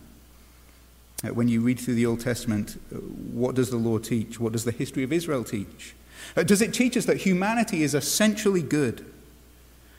Uh, 1.24 1.34
when 1.34 1.50
you 1.50 1.60
read 1.60 1.80
through 1.80 1.96
the 1.96 2.06
Old 2.06 2.22
Testament, 2.22 2.82
uh, 2.94 2.98
what 2.98 3.56
does 3.56 3.70
the 3.70 3.78
law 3.78 3.98
teach? 3.98 4.40
What 4.40 4.54
does 4.54 4.64
the 4.64 4.72
history 4.72 5.04
of 5.04 5.12
Israel 5.12 5.44
teach? 5.44 5.96
Uh, 6.36 6.44
does 6.44 6.62
it 6.62 6.74
teach 6.74 6.96
us 6.98 7.06
that 7.06 7.18
humanity 7.18 7.84
is 7.84 7.94
essentially 7.96 8.62
good? 8.62 9.06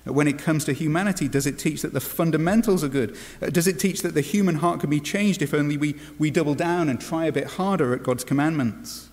When 0.05 0.27
it 0.27 0.39
comes 0.39 0.65
to 0.65 0.73
humanity, 0.73 1.29
does 1.29 1.47
it 1.47 1.59
teach 1.59 1.83
that 1.83 1.93
the 1.93 2.01
fundamentals 2.01 2.83
are 2.83 2.89
good? 2.89 3.17
Uh, 3.41 3.51
does 3.51 3.69
it 3.69 3.79
teach 3.79 4.03
that 4.03 4.15
the 4.15 4.21
human 4.21 4.57
heart 4.57 4.81
can 4.81 4.91
be 4.91 4.99
changed 4.99 5.43
if 5.43 5.55
only 5.55 5.77
we, 5.77 5.95
we 6.19 6.31
double 6.31 6.55
down 6.55 6.89
and 6.89 7.01
try 7.01 7.27
a 7.27 7.33
bit 7.33 7.47
harder 7.47 7.95
at 7.95 8.03
God's 8.03 8.25
commandments? 8.25 9.09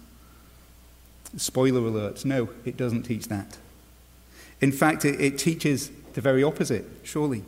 Spoiler 1.38 1.82
alert, 1.82 2.26
no, 2.26 2.50
it 2.66 2.76
doesn't 2.76 3.04
teach 3.04 3.28
that. 3.28 3.58
In 4.62 4.72
fact, 4.72 5.06
it, 5.06 5.22
it 5.22 5.38
teaches 5.38 5.92
the 6.14 6.22
very 6.22 6.44
opposite, 6.44 6.86
surely. 7.04 7.44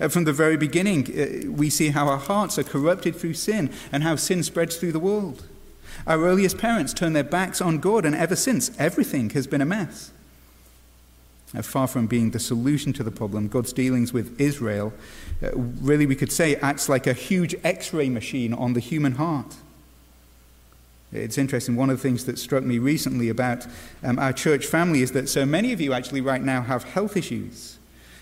Uh, 0.00 0.08
from 0.08 0.24
the 0.24 0.32
very 0.32 0.56
beginning, 0.56 1.06
uh, 1.06 1.50
we 1.50 1.70
see 1.70 1.90
how 1.90 2.08
our 2.08 2.18
hearts 2.18 2.58
are 2.58 2.64
corrupted 2.64 3.14
through 3.14 3.34
sin 3.34 3.70
and 3.92 4.02
how 4.02 4.16
sin 4.16 4.42
spreads 4.42 4.76
through 4.76 4.92
the 4.92 4.98
world. 4.98 5.46
Our 6.06 6.24
earliest 6.24 6.58
parents 6.58 6.92
turned 6.92 7.14
their 7.14 7.24
backs 7.24 7.60
on 7.60 7.78
God, 7.78 8.04
and 8.04 8.14
ever 8.14 8.36
since, 8.36 8.70
everything 8.78 9.30
has 9.30 9.46
been 9.46 9.60
a 9.60 9.66
mess. 9.66 10.12
Uh, 11.54 11.62
far 11.62 11.88
from 11.88 12.06
being 12.06 12.30
the 12.30 12.38
solution 12.38 12.92
to 12.92 13.02
the 13.02 13.10
problem, 13.10 13.48
God's 13.48 13.72
dealings 13.72 14.12
with 14.12 14.40
Israel, 14.40 14.92
uh, 15.42 15.50
really 15.56 16.06
we 16.06 16.14
could 16.14 16.30
say, 16.30 16.54
acts 16.56 16.88
like 16.88 17.08
a 17.08 17.12
huge 17.12 17.56
x 17.64 17.92
ray 17.92 18.08
machine 18.08 18.54
on 18.54 18.74
the 18.74 18.80
human 18.80 19.12
heart. 19.12 19.56
It's 21.12 21.38
interesting, 21.38 21.74
one 21.74 21.90
of 21.90 21.96
the 21.96 22.02
things 22.02 22.24
that 22.26 22.38
struck 22.38 22.62
me 22.62 22.78
recently 22.78 23.28
about 23.28 23.66
um, 24.04 24.20
our 24.20 24.32
church 24.32 24.64
family 24.66 25.02
is 25.02 25.10
that 25.10 25.28
so 25.28 25.44
many 25.44 25.72
of 25.72 25.80
you 25.80 25.92
actually 25.92 26.20
right 26.20 26.42
now 26.42 26.62
have 26.62 26.84
health 26.84 27.16
issues. 27.16 27.79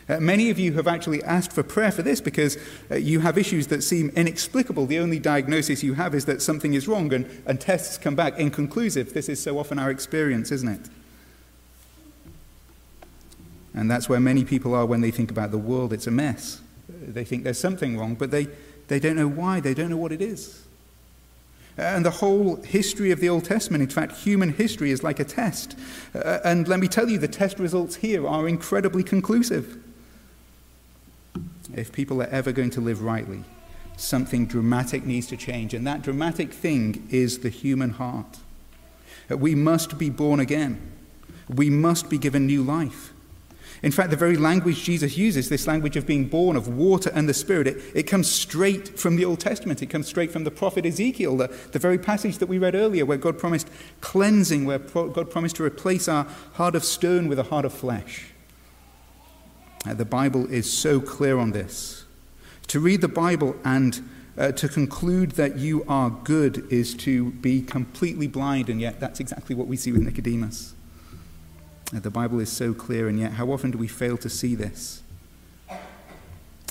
Uh, 0.08 0.18
many 0.18 0.48
of 0.48 0.58
you 0.58 0.72
have 0.72 0.88
actually 0.88 1.22
asked 1.24 1.52
for 1.52 1.62
prayer 1.62 1.92
for 1.92 2.02
this 2.02 2.20
because 2.20 2.56
uh, 2.90 2.94
you 2.94 3.20
have 3.20 3.36
issues 3.36 3.66
that 3.66 3.82
seem 3.82 4.10
inexplicable. 4.16 4.86
The 4.86 4.98
only 4.98 5.18
diagnosis 5.18 5.82
you 5.82 5.94
have 5.94 6.14
is 6.14 6.24
that 6.24 6.40
something 6.40 6.72
is 6.74 6.88
wrong, 6.88 7.12
and, 7.12 7.28
and 7.46 7.60
tests 7.60 7.98
come 7.98 8.14
back 8.14 8.38
inconclusive. 8.38 9.12
This 9.12 9.28
is 9.28 9.42
so 9.42 9.58
often 9.58 9.78
our 9.78 9.90
experience, 9.90 10.50
isn't 10.50 10.68
it? 10.68 10.88
And 13.74 13.90
that's 13.90 14.08
where 14.08 14.18
many 14.18 14.44
people 14.44 14.74
are 14.74 14.86
when 14.86 15.02
they 15.02 15.10
think 15.10 15.30
about 15.30 15.50
the 15.50 15.58
world. 15.58 15.92
It's 15.92 16.06
a 16.06 16.10
mess. 16.10 16.62
They 16.88 17.24
think 17.24 17.44
there's 17.44 17.60
something 17.60 17.98
wrong, 17.98 18.14
but 18.14 18.30
they, 18.30 18.48
they 18.88 18.98
don't 18.98 19.16
know 19.16 19.28
why. 19.28 19.60
They 19.60 19.74
don't 19.74 19.90
know 19.90 19.98
what 19.98 20.10
it 20.10 20.22
is. 20.22 20.64
And 21.76 22.04
the 22.04 22.10
whole 22.10 22.56
history 22.56 23.12
of 23.12 23.20
the 23.20 23.28
Old 23.28 23.44
Testament, 23.44 23.82
in 23.82 23.88
fact, 23.88 24.16
human 24.16 24.54
history, 24.54 24.90
is 24.90 25.04
like 25.04 25.20
a 25.20 25.24
test. 25.24 25.78
Uh, 26.12 26.38
and 26.44 26.66
let 26.66 26.80
me 26.80 26.88
tell 26.88 27.08
you, 27.08 27.18
the 27.18 27.28
test 27.28 27.60
results 27.60 27.96
here 27.96 28.26
are 28.26 28.48
incredibly 28.48 29.04
conclusive. 29.04 29.78
If 31.75 31.92
people 31.92 32.22
are 32.22 32.26
ever 32.26 32.52
going 32.52 32.70
to 32.70 32.80
live 32.80 33.02
rightly, 33.02 33.44
something 33.96 34.46
dramatic 34.46 35.04
needs 35.04 35.26
to 35.28 35.37
change. 35.37 35.75
And 35.75 35.87
that 35.87 36.02
dramatic 36.02 36.52
thing 36.52 37.06
is 37.10 37.40
the 37.40 37.48
human 37.50 37.90
heart. 37.90 38.38
We 39.28 39.54
must 39.54 39.98
be 39.98 40.10
born 40.10 40.40
again, 40.40 40.80
we 41.48 41.70
must 41.70 42.08
be 42.08 42.18
given 42.18 42.46
new 42.46 42.62
life. 42.62 43.12
In 43.80 43.92
fact, 43.92 44.10
the 44.10 44.16
very 44.16 44.37
language 44.37 44.82
Jesus 44.82 45.16
uses, 45.16 45.48
this 45.48 45.68
language 45.68 45.96
of 45.96 46.04
being 46.04 46.26
born 46.26 46.56
of 46.56 46.66
water 46.66 47.12
and 47.14 47.28
the 47.28 47.34
Spirit, 47.34 47.68
it, 47.68 47.82
it 47.94 48.02
comes 48.04 48.28
straight 48.28 48.98
from 48.98 49.14
the 49.14 49.25
Old 49.25 49.38
Testament. 49.38 49.82
It 49.82 49.87
comes 49.87 50.08
straight 50.08 50.32
from 50.32 50.42
the 50.42 50.50
prophet 50.50 50.84
Ezekiel, 50.84 51.37
the, 51.37 51.56
the 51.70 51.78
very 51.78 51.98
passage 51.98 52.38
that 52.38 52.48
we 52.48 52.58
read 52.58 52.75
earlier, 52.75 53.06
where 53.06 53.18
God 53.18 53.38
promised 53.38 53.70
cleansing, 54.00 54.64
where 54.64 54.78
God 54.78 55.30
promised 55.30 55.56
to 55.56 55.64
replace 55.64 56.08
our 56.08 56.25
heart 56.54 56.75
of 56.75 56.82
stone 56.82 57.28
with 57.28 57.38
a 57.38 57.44
heart 57.44 57.64
of 57.64 57.72
flesh. 57.72 58.32
Uh, 59.87 59.94
the 59.94 60.04
Bible 60.04 60.47
is 60.47 60.70
so 60.70 61.00
clear 61.00 61.38
on 61.38 61.52
this. 61.52 62.04
To 62.68 62.80
read 62.80 63.00
the 63.00 63.08
Bible 63.08 63.56
and 63.64 64.02
uh, 64.37 64.52
to 64.52 64.68
conclude 64.68 65.32
that 65.32 65.56
you 65.56 65.85
are 65.88 66.11
good 66.11 66.70
is 66.70 66.94
to 66.94 67.32
be 67.32 67.61
completely 67.62 68.28
blind, 68.28 68.68
and 68.68 68.80
yet 68.80 69.00
that's 69.00 69.20
exactly 69.20 69.54
what 69.54 69.66
we 69.66 69.76
see 69.76 69.90
with 69.90 70.02
Nicodemus. 70.02 70.75
The 71.92 72.11
Bible 72.11 72.38
is 72.38 72.52
so 72.52 72.75
clear, 72.75 73.08
and 73.08 73.18
yet 73.18 73.32
how 73.32 73.50
often 73.50 73.70
do 73.70 73.78
we 73.78 73.88
fail 73.88 74.18
to 74.18 74.28
see 74.28 74.54
this? 74.54 75.02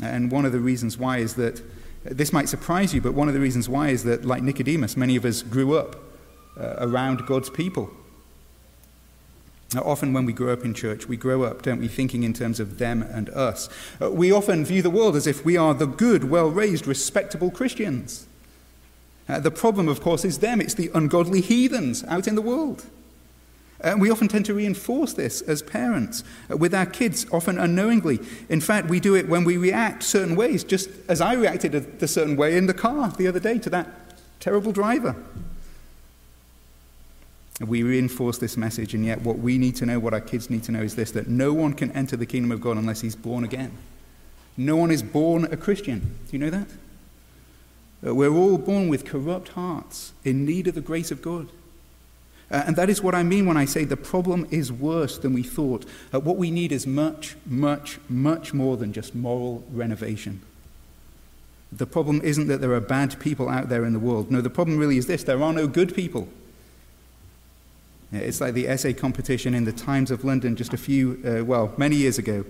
And 0.01 0.31
one 0.31 0.45
of 0.45 0.51
the 0.51 0.59
reasons 0.59 0.97
why 0.97 1.17
is 1.17 1.33
that 1.35 1.61
this 2.03 2.31
might 2.31 2.47
surprise 2.47 2.93
you, 2.93 3.01
but 3.01 3.13
one 3.13 3.27
of 3.27 3.33
the 3.33 3.39
reasons 3.39 3.67
why 3.67 3.89
is 3.89 4.03
that, 4.03 4.23
like 4.23 4.43
Nicodemus, 4.43 4.95
many 4.95 5.15
of 5.15 5.25
us 5.25 5.41
grew 5.41 5.75
up 5.75 5.95
uh, 6.57 6.75
around 6.77 7.25
God's 7.25 7.49
people. 7.49 7.89
Now, 9.73 9.81
often 9.83 10.13
when 10.13 10.25
we 10.25 10.31
grow 10.31 10.53
up 10.53 10.63
in 10.63 10.73
church, 10.73 11.07
we 11.07 11.17
grow 11.17 11.43
up, 11.43 11.61
don't 11.61 11.79
we, 11.79 11.89
thinking 11.89 12.23
in 12.23 12.33
terms 12.33 12.59
of 12.59 12.77
them 12.77 13.01
and 13.01 13.29
us. 13.31 13.67
Uh, 14.01 14.09
we 14.09 14.31
often 14.31 14.63
view 14.63 14.81
the 14.81 14.89
world 14.89 15.15
as 15.15 15.27
if 15.27 15.43
we 15.43 15.57
are 15.57 15.73
the 15.73 15.85
good, 15.85 16.29
well 16.29 16.49
raised, 16.49 16.87
respectable 16.87 17.51
Christians. 17.51 18.27
Uh, 19.27 19.41
the 19.41 19.51
problem, 19.51 19.89
of 19.89 19.99
course, 19.99 20.23
is 20.23 20.39
them. 20.39 20.61
It's 20.61 20.73
the 20.73 20.89
ungodly 20.93 21.41
heathens 21.41 22.03
out 22.05 22.27
in 22.27 22.35
the 22.35 22.41
world. 22.41 22.85
And 23.81 24.01
we 24.01 24.09
often 24.09 24.29
tend 24.29 24.45
to 24.45 24.53
reinforce 24.53 25.13
this 25.13 25.41
as 25.41 25.61
parents 25.61 26.23
uh, 26.49 26.55
with 26.55 26.73
our 26.73 26.85
kids, 26.85 27.25
often 27.33 27.59
unknowingly. 27.59 28.19
In 28.47 28.61
fact, 28.61 28.87
we 28.87 29.01
do 29.01 29.15
it 29.15 29.27
when 29.27 29.43
we 29.43 29.57
react 29.57 30.01
certain 30.03 30.37
ways, 30.37 30.63
just 30.63 30.89
as 31.09 31.19
I 31.19 31.33
reacted 31.33 31.75
a 31.75 32.07
certain 32.07 32.37
way 32.37 32.57
in 32.57 32.67
the 32.67 32.73
car 32.73 33.09
the 33.09 33.27
other 33.27 33.41
day 33.41 33.59
to 33.59 33.69
that 33.71 33.87
terrible 34.39 34.71
driver. 34.71 35.15
We 37.59 37.81
reinforce 37.81 38.37
this 38.37 38.55
message, 38.55 38.93
and 38.93 39.03
yet 39.03 39.21
what 39.21 39.39
we 39.39 39.57
need 39.57 39.75
to 39.77 39.85
know, 39.85 39.97
what 39.97 40.13
our 40.13 40.21
kids 40.21 40.49
need 40.49 40.63
to 40.63 40.71
know, 40.71 40.81
is 40.81 40.95
this 40.95 41.11
that 41.11 41.27
no 41.27 41.53
one 41.53 41.73
can 41.73 41.91
enter 41.93 42.15
the 42.15 42.25
kingdom 42.25 42.51
of 42.51 42.61
God 42.61 42.77
unless 42.77 43.01
he's 43.01 43.15
born 43.15 43.43
again. 43.43 43.71
No 44.55 44.75
one 44.75 44.91
is 44.91 45.01
born 45.01 45.45
a 45.45 45.57
Christian. 45.57 45.99
Do 45.99 46.31
you 46.31 46.39
know 46.39 46.49
that? 46.51 46.67
Uh, 48.05 48.13
we're 48.13 48.33
all 48.33 48.57
born 48.57 48.89
with 48.89 49.05
corrupt 49.05 49.49
hearts 49.49 50.13
in 50.23 50.45
need 50.45 50.67
of 50.67 50.75
the 50.75 50.81
grace 50.81 51.09
of 51.09 51.21
God. 51.21 51.49
Uh, 52.49 52.63
and 52.65 52.75
that 52.75 52.89
is 52.89 53.01
what 53.01 53.15
I 53.15 53.23
mean 53.23 53.45
when 53.45 53.57
I 53.57 53.65
say 53.65 53.83
the 53.83 53.97
problem 53.97 54.47
is 54.51 54.71
worse 54.71 55.17
than 55.17 55.33
we 55.33 55.43
thought. 55.43 55.85
Uh, 56.13 56.19
what 56.19 56.37
we 56.37 56.51
need 56.51 56.71
is 56.71 56.87
much, 56.87 57.35
much, 57.45 57.99
much 58.07 58.53
more 58.53 58.77
than 58.77 58.93
just 58.93 59.15
moral 59.15 59.63
renovation. 59.71 60.41
The 61.71 61.87
problem 61.87 62.21
isn't 62.21 62.47
that 62.47 62.61
there 62.61 62.71
are 62.71 62.79
bad 62.79 63.19
people 63.19 63.49
out 63.49 63.67
there 63.67 63.83
in 63.83 63.93
the 63.93 63.99
world. 63.99 64.31
No, 64.31 64.41
the 64.41 64.49
problem 64.49 64.77
really 64.77 64.97
is 64.97 65.07
this 65.07 65.23
there 65.23 65.41
are 65.41 65.53
no 65.53 65.67
good 65.67 65.93
people. 65.93 66.29
It's 68.11 68.39
like 68.39 68.53
the 68.53 68.67
essay 68.67 68.93
competition 68.93 69.53
in 69.53 69.65
the 69.65 69.73
Times 69.73 70.11
of 70.11 70.23
London 70.23 70.55
just 70.55 70.73
a 70.73 70.77
few, 70.77 71.21
uh, 71.25 71.43
well, 71.43 71.73
many 71.77 71.97
years 71.97 72.17
ago. 72.17 72.45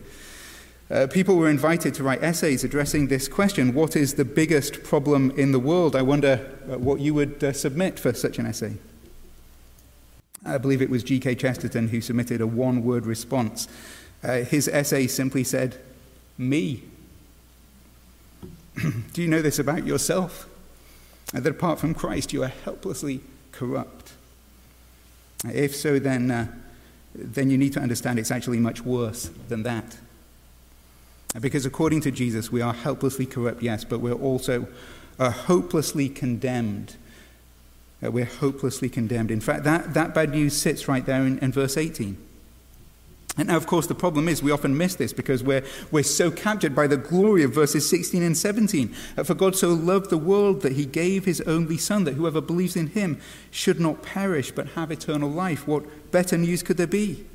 Uh, 0.89 1.07
people 1.07 1.35
were 1.35 1.49
invited 1.49 1.93
to 1.95 2.03
write 2.03 2.23
essays 2.23 2.63
addressing 2.63 3.07
this 3.07 3.27
question 3.27 3.73
What 3.73 3.95
is 3.95 4.13
the 4.13 4.23
biggest 4.23 4.83
problem 4.83 5.31
in 5.31 5.51
the 5.51 5.59
world? 5.59 5.95
I 5.95 6.01
wonder 6.01 6.49
uh, 6.71 6.77
what 6.77 6.99
you 6.99 7.13
would 7.13 7.43
uh, 7.43 7.53
submit 7.53 7.99
for 7.99 8.13
such 8.13 8.39
an 8.39 8.45
essay. 8.45 8.77
I 10.45 10.57
believe 10.57 10.81
it 10.81 10.89
was 10.89 11.03
G.K. 11.03 11.35
Chesterton 11.35 11.89
who 11.89 11.99
submitted 11.99 12.39
a 12.39 12.47
one 12.47 12.83
word 12.83 13.05
response. 13.05 13.67
Uh, 14.23 14.39
his 14.39 14.67
essay 14.69 15.07
simply 15.07 15.43
said, 15.43 15.77
Me. 16.37 16.83
Do 19.13 19.21
you 19.21 19.27
know 19.27 19.41
this 19.41 19.59
about 19.59 19.85
yourself? 19.85 20.47
Uh, 21.33 21.41
that 21.41 21.49
apart 21.49 21.79
from 21.79 21.93
Christ, 21.93 22.31
you 22.31 22.43
are 22.43 22.47
helplessly 22.63 23.19
corrupt. 23.51 24.06
If 25.45 25.75
so, 25.75 25.99
then, 25.99 26.31
uh, 26.31 26.47
then 27.13 27.49
you 27.49 27.57
need 27.57 27.73
to 27.73 27.79
understand 27.79 28.19
it's 28.19 28.31
actually 28.31 28.59
much 28.59 28.83
worse 28.83 29.29
than 29.49 29.63
that. 29.63 29.97
Because 31.39 31.65
according 31.65 32.01
to 32.01 32.11
Jesus, 32.11 32.51
we 32.51 32.61
are 32.61 32.73
helplessly 32.73 33.25
corrupt, 33.25 33.61
yes, 33.61 33.83
but 33.83 33.99
we're 33.99 34.13
also 34.13 34.67
uh, 35.19 35.29
hopelessly 35.29 36.09
condemned 36.09 36.95
uh, 38.03 38.11
we're 38.11 38.25
hopelessly 38.25 38.89
condemned. 38.89 39.31
In 39.31 39.41
fact, 39.41 39.63
that, 39.63 39.93
that 39.93 40.13
bad 40.13 40.31
news 40.31 40.55
sits 40.55 40.87
right 40.87 41.05
there 41.05 41.25
in, 41.25 41.39
in 41.39 41.51
verse 41.51 41.77
18. 41.77 42.17
And 43.37 43.49
now, 43.49 43.57
of 43.57 43.67
course, 43.67 43.85
the 43.85 43.95
problem 43.95 44.27
is 44.27 44.41
we 44.41 44.51
often 44.51 44.75
miss 44.75 44.95
this 44.95 45.13
because 45.13 45.43
we're, 45.43 45.63
we're 45.91 46.03
so 46.03 46.31
captured 46.31 46.73
by 46.75 46.87
the 46.87 46.97
glory 46.97 47.43
of 47.43 47.53
verses 47.53 47.87
16 47.87 48.23
and 48.23 48.35
17. 48.35 48.95
Uh, 49.15 49.23
For 49.23 49.35
God 49.35 49.55
so 49.55 49.69
loved 49.69 50.09
the 50.09 50.17
world 50.17 50.61
that 50.61 50.73
he 50.73 50.85
gave 50.85 51.25
his 51.25 51.41
only 51.41 51.77
Son, 51.77 52.03
that 52.05 52.15
whoever 52.15 52.41
believes 52.41 52.75
in 52.75 52.87
him 52.87 53.19
should 53.51 53.79
not 53.79 54.01
perish 54.01 54.51
but 54.51 54.69
have 54.69 54.91
eternal 54.91 55.29
life. 55.29 55.67
What 55.67 56.11
better 56.11 56.37
news 56.37 56.63
could 56.63 56.77
there 56.77 56.87
be? 56.87 57.25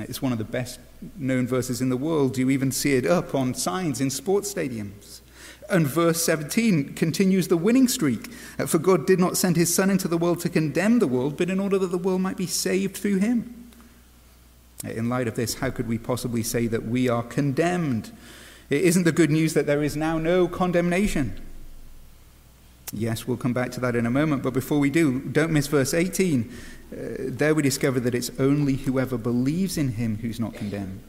It's 0.00 0.20
one 0.20 0.32
of 0.32 0.38
the 0.38 0.44
best 0.44 0.80
known 1.16 1.46
verses 1.46 1.80
in 1.80 1.88
the 1.88 1.96
world. 1.96 2.36
You 2.36 2.50
even 2.50 2.72
see 2.72 2.94
it 2.94 3.06
up 3.06 3.34
on 3.34 3.54
signs 3.54 4.00
in 4.00 4.10
sports 4.10 4.52
stadiums. 4.52 5.20
And 5.68 5.86
verse 5.86 6.24
17 6.24 6.94
continues 6.94 7.46
the 7.46 7.56
winning 7.56 7.86
streak. 7.86 8.26
Uh, 8.58 8.66
For 8.66 8.78
God 8.78 9.06
did 9.06 9.20
not 9.20 9.36
send 9.36 9.56
his 9.56 9.72
Son 9.72 9.88
into 9.88 10.08
the 10.08 10.18
world 10.18 10.40
to 10.40 10.48
condemn 10.48 10.98
the 10.98 11.06
world, 11.06 11.36
but 11.36 11.48
in 11.48 11.60
order 11.60 11.78
that 11.78 11.92
the 11.92 11.98
world 11.98 12.22
might 12.22 12.36
be 12.36 12.48
saved 12.48 12.96
through 12.96 13.18
him. 13.18 13.59
In 14.84 15.08
light 15.08 15.28
of 15.28 15.34
this, 15.34 15.54
how 15.54 15.70
could 15.70 15.86
we 15.86 15.98
possibly 15.98 16.42
say 16.42 16.66
that 16.66 16.86
we 16.86 17.08
are 17.08 17.22
condemned? 17.22 18.10
It 18.70 18.82
isn't 18.82 19.04
the 19.04 19.12
good 19.12 19.30
news 19.30 19.54
that 19.54 19.66
there 19.66 19.82
is 19.82 19.96
now 19.96 20.18
no 20.18 20.48
condemnation. 20.48 21.40
Yes, 22.92 23.26
we'll 23.26 23.36
come 23.36 23.52
back 23.52 23.70
to 23.72 23.80
that 23.80 23.94
in 23.94 24.06
a 24.06 24.10
moment, 24.10 24.42
but 24.42 24.52
before 24.52 24.78
we 24.78 24.90
do, 24.90 25.20
don't 25.20 25.52
miss 25.52 25.66
verse 25.66 25.94
18. 25.94 26.50
Uh, 26.92 26.96
there 27.20 27.54
we 27.54 27.62
discover 27.62 28.00
that 28.00 28.14
it's 28.14 28.30
only 28.38 28.74
whoever 28.74 29.16
believes 29.16 29.78
in 29.78 29.90
him 29.92 30.18
who's 30.18 30.40
not 30.40 30.54
condemned. 30.54 31.02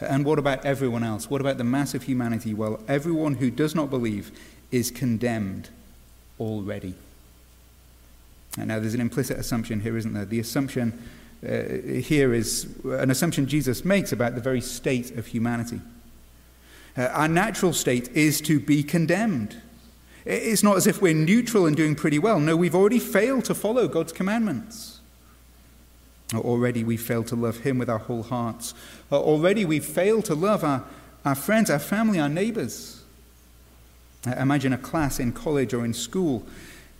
And 0.00 0.24
what 0.24 0.38
about 0.38 0.64
everyone 0.64 1.04
else? 1.04 1.28
What 1.28 1.40
about 1.40 1.58
the 1.58 1.64
mass 1.64 1.94
of 1.94 2.04
humanity? 2.04 2.54
Well, 2.54 2.80
everyone 2.88 3.34
who 3.34 3.50
does 3.50 3.74
not 3.74 3.90
believe 3.90 4.32
is 4.70 4.90
condemned 4.90 5.68
already. 6.40 6.94
And 8.58 8.68
now 8.68 8.80
there's 8.80 8.94
an 8.94 9.00
implicit 9.00 9.38
assumption 9.38 9.80
here, 9.80 9.96
isn't 9.96 10.12
there? 10.12 10.24
The 10.24 10.40
assumption 10.40 11.02
here 11.42 12.32
is 12.32 12.68
an 12.84 13.10
assumption 13.10 13.46
Jesus 13.46 13.84
makes 13.84 14.12
about 14.12 14.34
the 14.34 14.40
very 14.40 14.60
state 14.60 15.16
of 15.16 15.26
humanity. 15.26 15.80
Uh, 16.96 17.06
our 17.06 17.28
natural 17.28 17.72
state 17.72 18.08
is 18.10 18.40
to 18.42 18.60
be 18.60 18.82
condemned. 18.82 19.60
It's 20.24 20.62
not 20.62 20.76
as 20.76 20.86
if 20.86 21.02
we're 21.02 21.14
neutral 21.14 21.66
and 21.66 21.76
doing 21.76 21.96
pretty 21.96 22.18
well. 22.18 22.38
No, 22.38 22.56
we've 22.56 22.74
already 22.74 23.00
failed 23.00 23.44
to 23.46 23.54
follow 23.54 23.88
God's 23.88 24.12
commandments. 24.12 25.00
Already 26.32 26.84
we've 26.84 27.02
failed 27.02 27.26
to 27.28 27.36
love 27.36 27.58
Him 27.58 27.78
with 27.78 27.90
our 27.90 27.98
whole 27.98 28.22
hearts. 28.22 28.72
Already 29.10 29.64
we've 29.64 29.84
failed 29.84 30.24
to 30.26 30.34
love 30.34 30.62
our, 30.62 30.84
our 31.24 31.34
friends, 31.34 31.70
our 31.70 31.78
family, 31.78 32.20
our 32.20 32.28
neighbors. 32.28 33.02
Uh, 34.24 34.36
imagine 34.38 34.72
a 34.72 34.78
class 34.78 35.18
in 35.18 35.32
college 35.32 35.74
or 35.74 35.84
in 35.84 35.92
school 35.92 36.44
uh, 36.46 36.50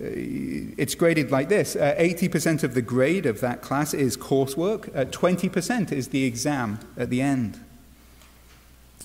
it's 0.01 0.95
graded 0.95 1.31
like 1.31 1.49
this 1.49 1.77
uh, 1.77 1.95
80% 1.99 2.65
of 2.65 2.75
the 2.75 2.83
grade 2.83 3.27
of 3.27 3.41
that 3.41 3.63
class 3.63 3.95
is 3.95 4.17
coursework, 4.17 4.95
uh, 4.97 5.05
20% 5.07 5.93
is 5.93 6.09
the 6.09 6.25
exam 6.25 6.79
at 6.97 7.11
the 7.11 7.21
end. 7.21 7.61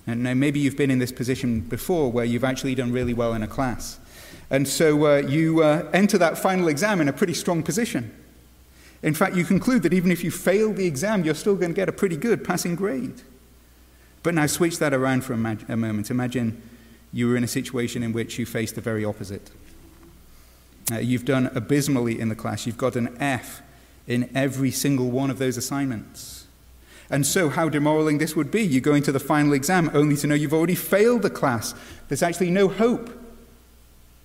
And 0.07 0.23
now 0.23 0.33
maybe 0.33 0.59
you've 0.59 0.77
been 0.77 0.89
in 0.89 0.99
this 0.99 1.11
position 1.11 1.59
before 1.59 2.11
where 2.11 2.25
you've 2.25 2.45
actually 2.45 2.75
done 2.75 2.93
really 2.93 3.13
well 3.13 3.33
in 3.33 3.43
a 3.43 3.47
class. 3.47 3.99
And 4.49 4.67
so 4.67 5.05
uh, 5.05 5.17
you 5.17 5.61
uh, 5.61 5.89
enter 5.93 6.17
that 6.17 6.37
final 6.37 6.69
exam 6.69 7.01
in 7.01 7.09
a 7.09 7.13
pretty 7.13 7.33
strong 7.33 7.61
position. 7.61 8.15
In 9.03 9.13
fact, 9.13 9.35
you 9.35 9.43
conclude 9.43 9.83
that 9.83 9.93
even 9.93 10.11
if 10.11 10.23
you 10.23 10.31
fail 10.31 10.73
the 10.73 10.87
exam, 10.87 11.23
you're 11.23 11.35
still 11.35 11.55
going 11.55 11.71
to 11.71 11.75
get 11.75 11.89
a 11.89 11.91
pretty 11.91 12.17
good 12.17 12.43
passing 12.43 12.75
grade. 12.75 13.21
But 14.23 14.33
now 14.33 14.47
switch 14.47 14.79
that 14.79 14.93
around 14.93 15.25
for 15.25 15.33
a, 15.33 15.57
a 15.69 15.77
moment. 15.77 16.09
Imagine 16.09 16.61
you 17.13 17.27
were 17.27 17.35
in 17.35 17.43
a 17.43 17.47
situation 17.47 18.01
in 18.01 18.13
which 18.13 18.39
you 18.39 18.45
faced 18.45 18.75
the 18.75 18.81
very 18.81 19.05
opposite. 19.05 19.51
Uh, 20.91 20.99
you've 20.99 21.25
done 21.25 21.47
abysmally 21.53 22.19
in 22.19 22.29
the 22.29 22.35
class. 22.35 22.65
You've 22.65 22.77
got 22.77 22.95
an 22.95 23.15
F 23.19 23.61
in 24.07 24.29
every 24.35 24.71
single 24.71 25.11
one 25.11 25.29
of 25.29 25.37
those 25.37 25.57
assignments. 25.57 26.45
And 27.09 27.25
so, 27.25 27.49
how 27.49 27.69
demoralizing 27.69 28.17
this 28.17 28.35
would 28.35 28.51
be. 28.51 28.61
You 28.61 28.81
go 28.81 28.93
into 28.93 29.11
the 29.11 29.19
final 29.19 29.53
exam 29.53 29.89
only 29.93 30.15
to 30.17 30.27
know 30.27 30.35
you've 30.35 30.53
already 30.53 30.75
failed 30.75 31.21
the 31.21 31.29
class. 31.29 31.73
There's 32.07 32.23
actually 32.23 32.51
no 32.51 32.67
hope. 32.67 33.09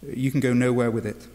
You 0.07 0.31
can 0.31 0.40
go 0.40 0.52
nowhere 0.52 0.90
with 0.90 1.07
it. 1.07 1.28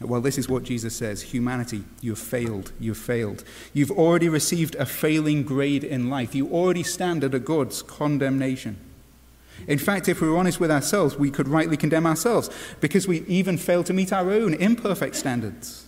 Well, 0.00 0.20
this 0.20 0.38
is 0.38 0.48
what 0.48 0.64
Jesus 0.64 0.96
says 0.96 1.22
humanity, 1.22 1.84
you've 2.00 2.18
failed. 2.18 2.72
You've 2.80 2.98
failed. 2.98 3.44
You've 3.72 3.92
already 3.92 4.28
received 4.28 4.74
a 4.74 4.86
failing 4.86 5.44
grade 5.44 5.84
in 5.84 6.10
life. 6.10 6.34
You 6.34 6.48
already 6.48 6.82
stand 6.82 7.22
under 7.22 7.38
God's 7.38 7.82
condemnation. 7.82 8.76
In 9.66 9.78
fact, 9.78 10.08
if 10.08 10.20
we 10.20 10.28
were 10.28 10.36
honest 10.36 10.60
with 10.60 10.70
ourselves, 10.70 11.16
we 11.16 11.30
could 11.30 11.48
rightly 11.48 11.76
condemn 11.76 12.06
ourselves 12.06 12.50
because 12.80 13.08
we 13.08 13.22
even 13.22 13.56
fail 13.56 13.82
to 13.84 13.92
meet 13.92 14.12
our 14.12 14.30
own 14.30 14.54
imperfect 14.54 15.16
standards. 15.16 15.86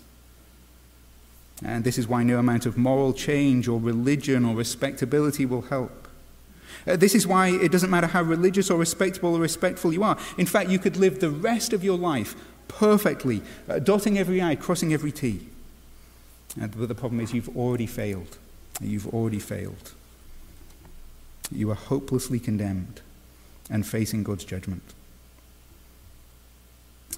And 1.65 1.85
this 1.85 1.99
is 1.99 2.07
why 2.07 2.23
no 2.23 2.39
amount 2.39 2.67
of 2.67 2.77
moral 2.77 3.13
change 3.13 3.69
or 3.69 3.81
religion 3.81 4.45
or 4.45 4.55
respectability 4.55 5.47
will 5.47 5.63
help. 5.63 6.09
Uh, 6.87 6.97
this 6.97 7.15
is 7.15 7.27
why 7.27 7.49
it 7.49 7.73
doesn't 7.73 7.91
matter 7.91 8.07
how 8.07 8.23
religious 8.23 8.71
or 8.71 8.79
respectable 8.79 9.35
or 9.35 9.41
respectful 9.41 9.93
you 9.93 10.03
are. 10.03 10.19
In 10.39 10.47
fact, 10.47 10.71
you 10.71 10.79
could 10.79 10.97
live 10.97 11.21
the 11.21 11.31
rest 11.31 11.73
of 11.73 11.83
your 11.83 11.99
life 11.99 12.35
perfectly, 12.69 13.43
uh, 13.69 13.79
dotting 13.79 14.19
every 14.19 14.43
I, 14.43 14.55
crossing 14.55 14.93
every 14.93 15.13
T. 15.13 15.49
Uh, 16.61 16.67
but 16.69 16.89
the 16.89 16.95
problem 16.95 17.21
is 17.21 17.33
you've 17.33 17.57
already 17.57 17.87
failed. 17.87 18.39
You've 18.81 19.09
already 19.09 19.39
failed. 19.39 19.93
You 21.51 21.71
are 21.71 21.75
hopelessly 21.75 22.39
condemned 22.39 23.01
and 23.71 23.87
facing 23.87 24.23
God's 24.23 24.45
judgment. 24.45 24.83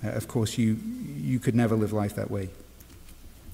Uh, 0.04 0.10
of 0.10 0.28
course, 0.28 0.58
you, 0.58 0.78
you 1.16 1.38
could 1.38 1.54
never 1.54 1.74
live 1.74 1.92
life 1.92 2.14
that 2.14 2.30
way. 2.30 2.48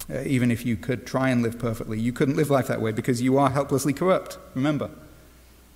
Uh, 0.09 0.21
even 0.21 0.51
if 0.51 0.65
you 0.65 0.75
could 0.75 1.05
try 1.05 1.29
and 1.29 1.41
live 1.41 1.57
perfectly, 1.57 1.99
you 1.99 2.13
couldn't 2.13 2.35
live 2.35 2.49
life 2.49 2.67
that 2.67 2.81
way 2.81 2.91
because 2.91 3.21
you 3.21 3.37
are 3.37 3.49
helplessly 3.49 3.93
corrupt, 3.93 4.37
remember. 4.53 4.89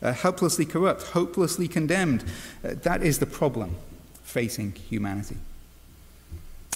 Uh, 0.01 0.13
helplessly 0.13 0.65
corrupt, 0.65 1.03
hopelessly 1.03 1.67
condemned. 1.67 2.23
Uh, 2.63 2.75
that 2.83 3.01
is 3.01 3.19
the 3.19 3.25
problem 3.25 3.75
facing 4.23 4.71
humanity. 4.71 5.37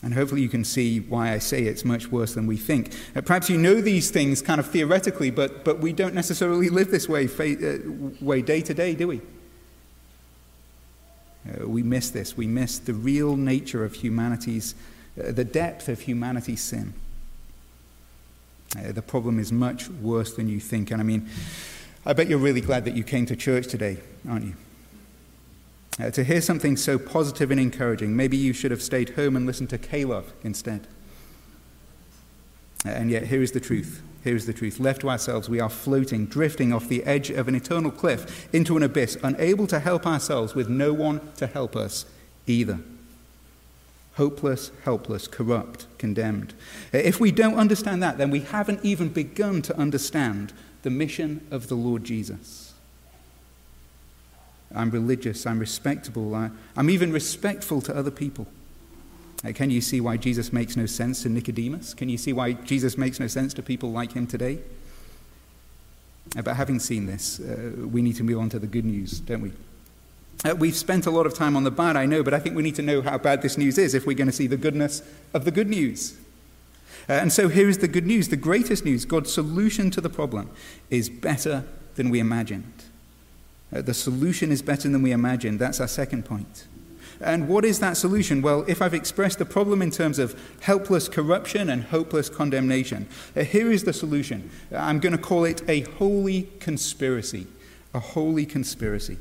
And 0.01 0.13
hopefully 0.13 0.41
you 0.41 0.49
can 0.49 0.65
see 0.65 0.99
why 0.99 1.31
I 1.31 1.37
say 1.37 1.63
it's 1.63 1.85
much 1.85 2.11
worse 2.11 2.33
than 2.33 2.47
we 2.47 2.57
think. 2.57 2.93
Uh, 3.15 3.21
perhaps 3.21 3.49
you 3.49 3.57
know 3.57 3.79
these 3.79 4.11
things 4.11 4.41
kind 4.41 4.59
of 4.59 4.69
theoretically, 4.69 5.31
but, 5.31 5.63
but 5.63 5.79
we 5.79 5.93
don't 5.93 6.15
necessarily 6.15 6.69
live 6.69 6.91
this 6.91 7.07
way, 7.07 7.25
uh, 7.27 7.77
way 8.19 8.41
day 8.41 8.61
to 8.61 8.73
day, 8.73 8.95
do 8.95 9.07
we? 9.07 9.21
Uh, 11.47 11.67
we 11.67 11.83
miss 11.83 12.09
this. 12.09 12.37
We 12.37 12.47
miss 12.47 12.79
the 12.79 12.93
real 12.93 13.35
nature 13.35 13.83
of 13.83 13.95
humanity's, 13.95 14.75
uh, 15.19 15.31
the 15.31 15.43
depth 15.43 15.89
of 15.89 16.01
humanity's 16.01 16.61
sin. 16.61 16.93
Uh, 18.77 18.91
the 18.91 19.01
problem 19.01 19.39
is 19.39 19.51
much 19.51 19.89
worse 19.89 20.33
than 20.35 20.49
you 20.49 20.59
think. 20.59 20.91
And 20.91 21.01
I 21.01 21.03
mean, 21.03 21.29
I 22.05 22.13
bet 22.13 22.27
you're 22.27 22.39
really 22.39 22.61
glad 22.61 22.85
that 22.85 22.95
you 22.95 23.03
came 23.03 23.25
to 23.27 23.35
church 23.35 23.67
today, 23.67 23.97
aren't 24.27 24.45
you? 24.45 24.53
Uh, 25.99 26.09
to 26.09 26.23
hear 26.23 26.41
something 26.41 26.75
so 26.75 26.97
positive 26.97 27.51
and 27.51 27.59
encouraging, 27.59 28.15
maybe 28.15 28.35
you 28.35 28.51
should 28.51 28.71
have 28.71 28.81
stayed 28.81 29.09
home 29.11 29.35
and 29.35 29.45
listened 29.45 29.69
to 29.69 29.77
Caleb 29.77 30.25
instead. 30.43 30.87
Uh, 32.85 32.89
and 32.89 33.09
yet, 33.09 33.27
here 33.27 33.41
is 33.41 33.51
the 33.51 33.59
truth 33.59 34.01
Here's 34.23 34.45
the 34.45 34.53
truth. 34.53 34.79
Left 34.79 35.01
to 35.01 35.09
ourselves, 35.09 35.49
we 35.49 35.59
are 35.59 35.69
floating, 35.69 36.27
drifting 36.27 36.71
off 36.71 36.87
the 36.87 37.03
edge 37.03 37.29
of 37.29 37.49
an 37.49 37.55
eternal 37.55 37.91
cliff 37.91 38.47
into 38.53 38.77
an 38.77 38.83
abyss, 38.83 39.17
unable 39.21 39.67
to 39.67 39.81
help 39.81 40.07
ourselves 40.07 40.55
with 40.55 40.69
no 40.69 40.93
one 40.93 41.19
to 41.35 41.45
help 41.45 41.75
us 41.75 42.05
either. 42.47 42.79
Hopeless, 44.15 44.71
helpless, 44.85 45.27
corrupt, 45.27 45.87
condemned. 45.97 46.53
If 46.93 47.19
we 47.19 47.31
don't 47.31 47.55
understand 47.55 48.01
that, 48.01 48.17
then 48.17 48.31
we 48.31 48.41
haven't 48.41 48.79
even 48.85 49.09
begun 49.09 49.61
to 49.63 49.77
understand 49.77 50.53
the 50.83 50.89
mission 50.89 51.45
of 51.51 51.67
the 51.67 51.75
Lord 51.75 52.05
Jesus. 52.05 52.73
I'm 54.73 54.89
religious, 54.89 55.45
I'm 55.45 55.59
respectable, 55.59 56.33
I, 56.33 56.49
am 56.77 56.89
even 56.89 57.11
respectful 57.11 57.81
to 57.81 57.95
other 57.95 58.09
people. 58.09 58.47
Uh, 59.45 59.51
can 59.51 59.69
you 59.69 59.81
see 59.81 59.99
why 59.99 60.15
Jesus 60.15 60.53
makes 60.53 60.77
no 60.77 60.85
sense 60.85 61.23
to 61.23 61.29
Nicodemus? 61.29 61.93
Can 61.93 62.09
you 62.09 62.17
see 62.17 62.31
why 62.31 62.53
Jesus 62.53 62.97
makes 62.97 63.19
no 63.19 63.27
sense 63.27 63.53
to 63.55 63.61
people 63.61 63.91
like 63.91 64.13
him 64.13 64.25
today? 64.25 64.59
Uh, 66.37 66.41
but 66.41 66.55
having 66.55 66.79
seen 66.79 67.05
this, 67.05 67.39
uh, 67.39 67.71
we 67.87 68.01
need 68.01 68.15
to 68.15 68.23
move 68.23 68.39
on 68.39 68.49
to 68.49 68.59
the 68.59 68.67
good 68.67 68.85
news, 68.85 69.19
don't 69.19 69.41
we? 69.41 69.51
Uh, 70.45 70.55
we've 70.55 70.75
spent 70.75 71.05
a 71.05 71.11
lot 71.11 71.25
of 71.25 71.33
time 71.33 71.55
on 71.55 71.63
the 71.63 71.71
bad, 71.71 71.95
I 71.95 72.05
know, 72.05 72.23
but 72.23 72.33
I 72.33 72.39
think 72.39 72.55
we 72.55 72.63
need 72.63 72.75
to 72.75 72.81
know 72.81 73.01
how 73.01 73.17
bad 73.17 73.41
this 73.41 73.57
news 73.57 73.77
is 73.77 73.93
if 73.93 74.05
we're 74.05 74.15
going 74.15 74.27
to 74.27 74.33
see 74.33 74.47
the 74.47 74.57
goodness 74.57 75.01
of 75.33 75.45
the 75.45 75.51
good 75.51 75.69
news. 75.69 76.17
Uh, 77.09 77.13
and 77.13 77.31
so 77.33 77.49
here 77.49 77.67
is 77.67 77.79
the 77.79 77.87
good 77.87 78.05
news 78.05 78.29
the 78.29 78.37
greatest 78.37 78.85
news 78.85 79.03
God's 79.03 79.33
solution 79.33 79.91
to 79.91 79.99
the 79.99 80.09
problem 80.09 80.49
is 80.89 81.09
better 81.09 81.65
than 81.95 82.09
we 82.09 82.19
imagined. 82.19 82.85
Uh, 83.73 83.81
the 83.81 83.93
solution 83.93 84.51
is 84.51 84.61
better 84.61 84.87
than 84.89 85.01
we 85.01 85.11
imagined. 85.11 85.59
That's 85.59 85.81
our 85.81 85.87
second 85.87 86.23
point. 86.23 86.65
And 87.21 87.47
what 87.47 87.65
is 87.65 87.79
that 87.79 87.97
solution? 87.97 88.41
Well, 88.41 88.65
if 88.67 88.81
I've 88.81 88.93
expressed 88.93 89.39
the 89.39 89.45
problem 89.45 89.81
in 89.81 89.91
terms 89.91 90.19
of 90.19 90.39
helpless 90.61 91.07
corruption 91.07 91.69
and 91.69 91.83
hopeless 91.83 92.29
condemnation, 92.29 93.07
uh, 93.35 93.43
here 93.43 93.71
is 93.71 93.83
the 93.83 93.93
solution. 93.93 94.49
I'm 94.71 94.99
going 94.99 95.15
to 95.15 95.21
call 95.21 95.45
it 95.45 95.61
a 95.67 95.81
holy 95.81 96.49
conspiracy. 96.59 97.47
A 97.93 97.99
holy 97.99 98.45
conspiracy. 98.45 99.17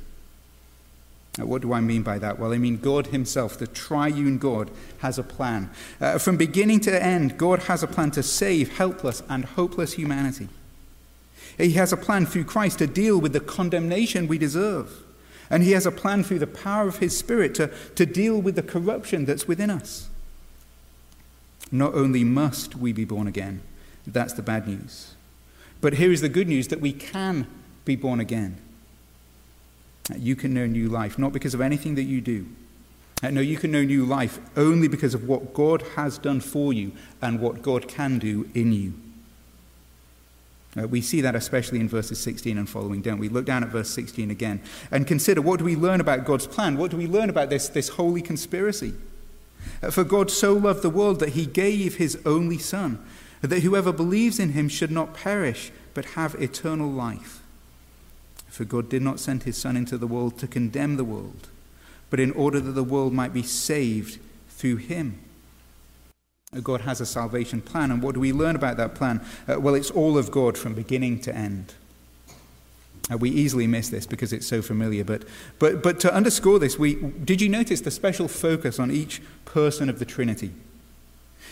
Now, 1.39 1.47
what 1.47 1.63
do 1.63 1.73
I 1.73 1.81
mean 1.81 2.03
by 2.03 2.19
that? 2.19 2.39
Well, 2.39 2.53
I 2.53 2.59
mean 2.59 2.77
God 2.77 3.09
Himself, 3.09 3.59
the 3.59 3.67
triune 3.67 4.39
God, 4.39 4.71
has 4.99 5.19
a 5.19 5.23
plan. 5.23 5.71
Uh, 6.01 6.19
from 6.19 6.37
beginning 6.37 6.81
to 6.81 7.03
end, 7.03 7.39
God 7.39 7.65
has 7.65 7.83
a 7.83 7.87
plan 7.87 8.11
to 8.13 8.23
save 8.23 8.77
helpless 8.77 9.23
and 9.29 9.45
hopeless 9.45 9.95
humanity. 9.95 10.49
He 11.57 11.73
has 11.73 11.93
a 11.93 11.97
plan 11.97 12.27
through 12.27 12.45
Christ 12.45 12.79
to 12.79 12.87
deal 12.87 13.21
with 13.21 13.33
the 13.33 13.41
condemnation 13.41 14.29
we 14.29 14.39
deserve. 14.39 15.05
And 15.53 15.63
He 15.63 15.73
has 15.73 15.87
a 15.87 15.93
plan 15.93 16.25
through 16.25 16.41
the 16.41 16.47
power 16.49 16.89
of 16.89 16.99
His 16.99 17.17
Spirit 17.17 17.55
to, 17.57 17.71
to 17.95 18.05
deal 18.05 18.41
with 18.41 18.57
the 18.57 18.63
corruption 18.63 19.27
that's 19.27 19.47
within 19.47 19.71
us. 19.71 20.09
Not 21.71 21.95
only 21.95 22.25
must 22.25 22.75
we 22.75 22.93
be 22.93 23.05
born 23.05 23.29
again, 23.29 23.61
that's 24.07 24.33
the 24.33 24.43
bad 24.43 24.67
news. 24.67 25.15
But 25.81 25.95
here 25.95 26.11
is 26.11 26.23
the 26.23 26.29
good 26.29 26.49
news 26.49 26.69
that 26.69 26.81
we 26.81 26.93
can 26.93 27.47
be 27.85 27.97
born 27.97 28.19
again. 28.19 28.57
You 30.17 30.37
can 30.37 30.55
know 30.55 30.67
new 30.67 30.89
life, 30.89 31.19
not 31.19 31.33
because 31.33 31.55
of 31.55 31.61
anything 31.61 31.95
that 31.97 32.03
you 32.05 32.21
do. 32.21 32.47
Uh, 33.23 33.31
no, 33.31 33.41
you 33.41 33.57
can 33.57 33.71
know 33.71 33.85
new 33.85 34.05
life 34.05 34.41
only 34.57 34.89
because 34.89 35.15
of 35.15 35.29
what 35.29 35.55
God 35.55 35.83
has 35.97 36.19
done 36.19 36.41
for 36.41 36.73
you 36.73 36.93
and 37.21 37.41
what 37.41 37.63
God 37.63 37.87
can 37.87 38.19
do 38.19 38.49
in 38.55 38.73
you. 38.73 38.95
Uh, 40.77 40.89
we 40.89 41.03
see 41.03 41.21
that 41.21 41.35
especially 41.35 41.81
in 41.81 41.89
verses 41.89 42.19
16 42.21 42.57
and 42.57 42.69
following, 42.69 43.03
don't 43.03 43.19
we? 43.19 43.29
Look 43.29 43.45
down 43.45 43.63
at 43.63 43.69
verse 43.69 43.91
16 43.91 44.31
again 44.31 44.63
and 44.91 45.07
consider 45.07 45.43
what 45.43 45.59
do 45.59 45.65
we 45.65 45.77
learn 45.77 46.01
about 46.01 46.25
God's 46.25 46.47
plan? 46.47 46.79
What 46.79 46.91
do 46.91 46.97
we 46.97 47.07
learn 47.07 47.29
about 47.29 47.51
this, 47.51 47.69
this 47.69 47.91
holy 47.91 48.23
conspiracy? 48.23 48.95
Uh, 49.83 49.91
for 49.91 50.05
God 50.05 50.31
so 50.31 50.55
loved 50.55 50.83
the 50.83 50.91
world 50.91 51.21
that 51.21 51.31
he 51.31 51.45
gave 51.45 51.97
his 51.97 52.19
only 52.25 52.59
Son, 52.59 53.05
that 53.43 53.63
whoever 53.63 53.93
believes 53.93 54.39
in 54.39 54.51
him 54.51 54.69
should 54.69 54.91
not 54.91 55.15
perish, 55.15 55.71
but 55.95 56.05
have 56.07 56.35
eternal 56.37 56.91
life. 56.91 57.43
For 58.49 58.65
God 58.65 58.89
did 58.89 59.03
not 59.03 59.21
send 59.21 59.43
his 59.43 59.57
Son 59.57 59.77
into 59.77 59.99
the 59.99 60.07
world 60.07 60.39
to 60.39 60.47
condemn 60.47 60.97
the 60.97 61.05
world, 61.05 61.49
but 62.09 62.21
in 62.21 62.31
order 62.33 62.61
that 62.61 62.73
the 62.73 62.85
world 62.85 63.13
might 63.13 63.35
be 63.35 63.43
saved 63.43 64.19
through 64.49 64.77
him. 64.77 65.19
God 66.61 66.83
has 66.83 67.01
a 67.01 67.07
salvation 67.07 67.63
plan. 67.63 67.91
And 67.91 68.03
what 68.03 68.15
do 68.15 68.21
we 68.21 68.33
learn 68.33 68.57
about 68.57 68.77
that 68.77 68.95
plan? 68.95 69.25
Uh, 69.49 69.59
well, 69.59 69.75
it's 69.75 69.91
all 69.91 70.19
of 70.19 70.31
God 70.31 70.59
from 70.59 70.75
beginning 70.75 71.21
to 71.21 71.35
end. 71.35 71.75
Uh, 73.11 73.17
we 73.17 73.31
easily 73.31 73.67
miss 73.67 73.89
this 73.89 74.07
because 74.07 74.33
it's 74.35 74.47
so 74.47 74.61
familiar. 74.61 75.03
But, 75.03 75.25
but, 75.59 75.83
but 75.83 75.99
to 76.01 76.13
underscore 76.13 76.59
this, 76.59 76.79
we, 76.79 76.97
did 76.97 77.41
you 77.41 77.49
notice 77.49 77.81
the 77.81 77.91
special 77.91 78.29
focus 78.29 78.79
on 78.79 78.91
each 78.91 79.23
person 79.47 79.89
of 79.89 79.99
the 79.99 80.05
Trinity? 80.05 80.53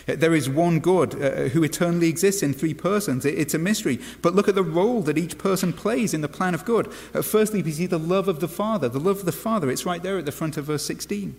Uh, 0.07 0.15
there 0.15 0.35
is 0.35 0.47
one 0.47 0.79
God 0.79 1.19
uh, 1.19 1.49
who 1.49 1.63
eternally 1.63 2.07
exists 2.07 2.43
in 2.43 2.53
three 2.53 2.75
persons. 2.75 3.25
It, 3.25 3.39
it's 3.39 3.55
a 3.55 3.59
mystery. 3.59 3.99
But 4.21 4.35
look 4.35 4.47
at 4.47 4.55
the 4.55 4.63
role 4.63 5.01
that 5.01 5.17
each 5.17 5.39
person 5.39 5.73
plays 5.73 6.13
in 6.13 6.21
the 6.21 6.27
plan 6.27 6.53
of 6.53 6.63
God. 6.63 6.87
Uh, 7.11 7.23
firstly, 7.23 7.63
we 7.63 7.71
see 7.71 7.87
the 7.87 7.99
love 7.99 8.27
of 8.27 8.39
the 8.39 8.47
Father. 8.47 8.87
The 8.87 8.99
love 8.99 9.19
of 9.19 9.25
the 9.25 9.31
Father, 9.31 9.71
it's 9.71 9.85
right 9.85 10.03
there 10.03 10.19
at 10.19 10.25
the 10.25 10.31
front 10.31 10.57
of 10.57 10.65
verse 10.65 10.85
16. 10.85 11.35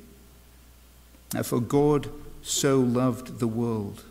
Uh, 1.35 1.42
for 1.44 1.61
God 1.61 2.11
so 2.42 2.78
loved 2.78 3.38
the 3.38 3.48
world. 3.48 4.05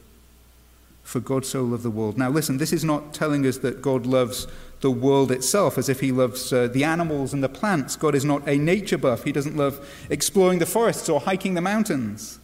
For 1.04 1.20
God 1.20 1.46
so 1.46 1.64
loved 1.64 1.84
the 1.84 1.90
world. 1.90 2.18
Now, 2.18 2.30
listen, 2.30 2.58
this 2.58 2.72
is 2.72 2.84
not 2.84 3.14
telling 3.14 3.46
us 3.46 3.58
that 3.60 3.82
God 3.82 4.06
loves 4.06 4.48
the 4.82 4.92
world 4.92 5.32
itself 5.32 5.78
as 5.78 5.90
if 5.90 6.00
he 6.00 6.12
loves 6.12 6.52
uh, 6.52 6.68
the 6.68 6.84
animals 6.84 7.34
and 7.34 7.44
the 7.44 7.50
plants. 7.50 7.96
God 7.96 8.16
is 8.16 8.26
not 8.26 8.48
a 8.48 8.58
nature 8.58 8.98
buff. 8.98 9.24
He 9.24 9.32
doesn't 9.32 9.56
love 9.56 10.06
exploring 10.10 10.60
the 10.60 10.66
forests 10.66 11.10
or 11.10 11.20
hiking 11.20 11.54
the 11.54 11.62
mountains. 11.62 12.40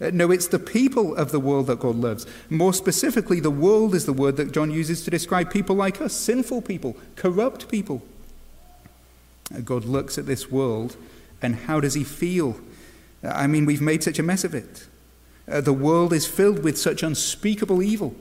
Uh, 0.00 0.10
no, 0.12 0.30
it's 0.30 0.48
the 0.48 0.58
people 0.58 1.14
of 1.16 1.32
the 1.32 1.40
world 1.40 1.66
that 1.66 1.80
God 1.80 1.96
loves. 1.96 2.26
More 2.48 2.72
specifically, 2.72 3.40
the 3.40 3.50
world 3.50 3.94
is 3.94 4.06
the 4.06 4.12
word 4.12 4.36
that 4.36 4.52
John 4.52 4.70
uses 4.70 5.04
to 5.04 5.10
describe 5.10 5.50
people 5.50 5.76
like 5.76 6.00
us 6.00 6.12
sinful 6.12 6.62
people, 6.62 6.96
corrupt 7.16 7.68
people. 7.68 8.02
Uh, 9.54 9.60
God 9.60 9.84
looks 9.84 10.18
at 10.18 10.26
this 10.26 10.50
world, 10.50 10.96
and 11.42 11.54
how 11.54 11.80
does 11.80 11.94
he 11.94 12.04
feel 12.04 12.60
I 13.22 13.46
mean, 13.46 13.66
we've 13.66 13.80
made 13.80 14.02
such 14.02 14.18
a 14.18 14.22
mess 14.22 14.44
of 14.44 14.54
it. 14.54 14.86
Uh, 15.50 15.60
the 15.60 15.72
world 15.72 16.12
is 16.12 16.26
filled 16.26 16.62
with 16.62 16.78
such 16.78 17.02
unspeakable 17.02 17.82
evil. 17.82 18.14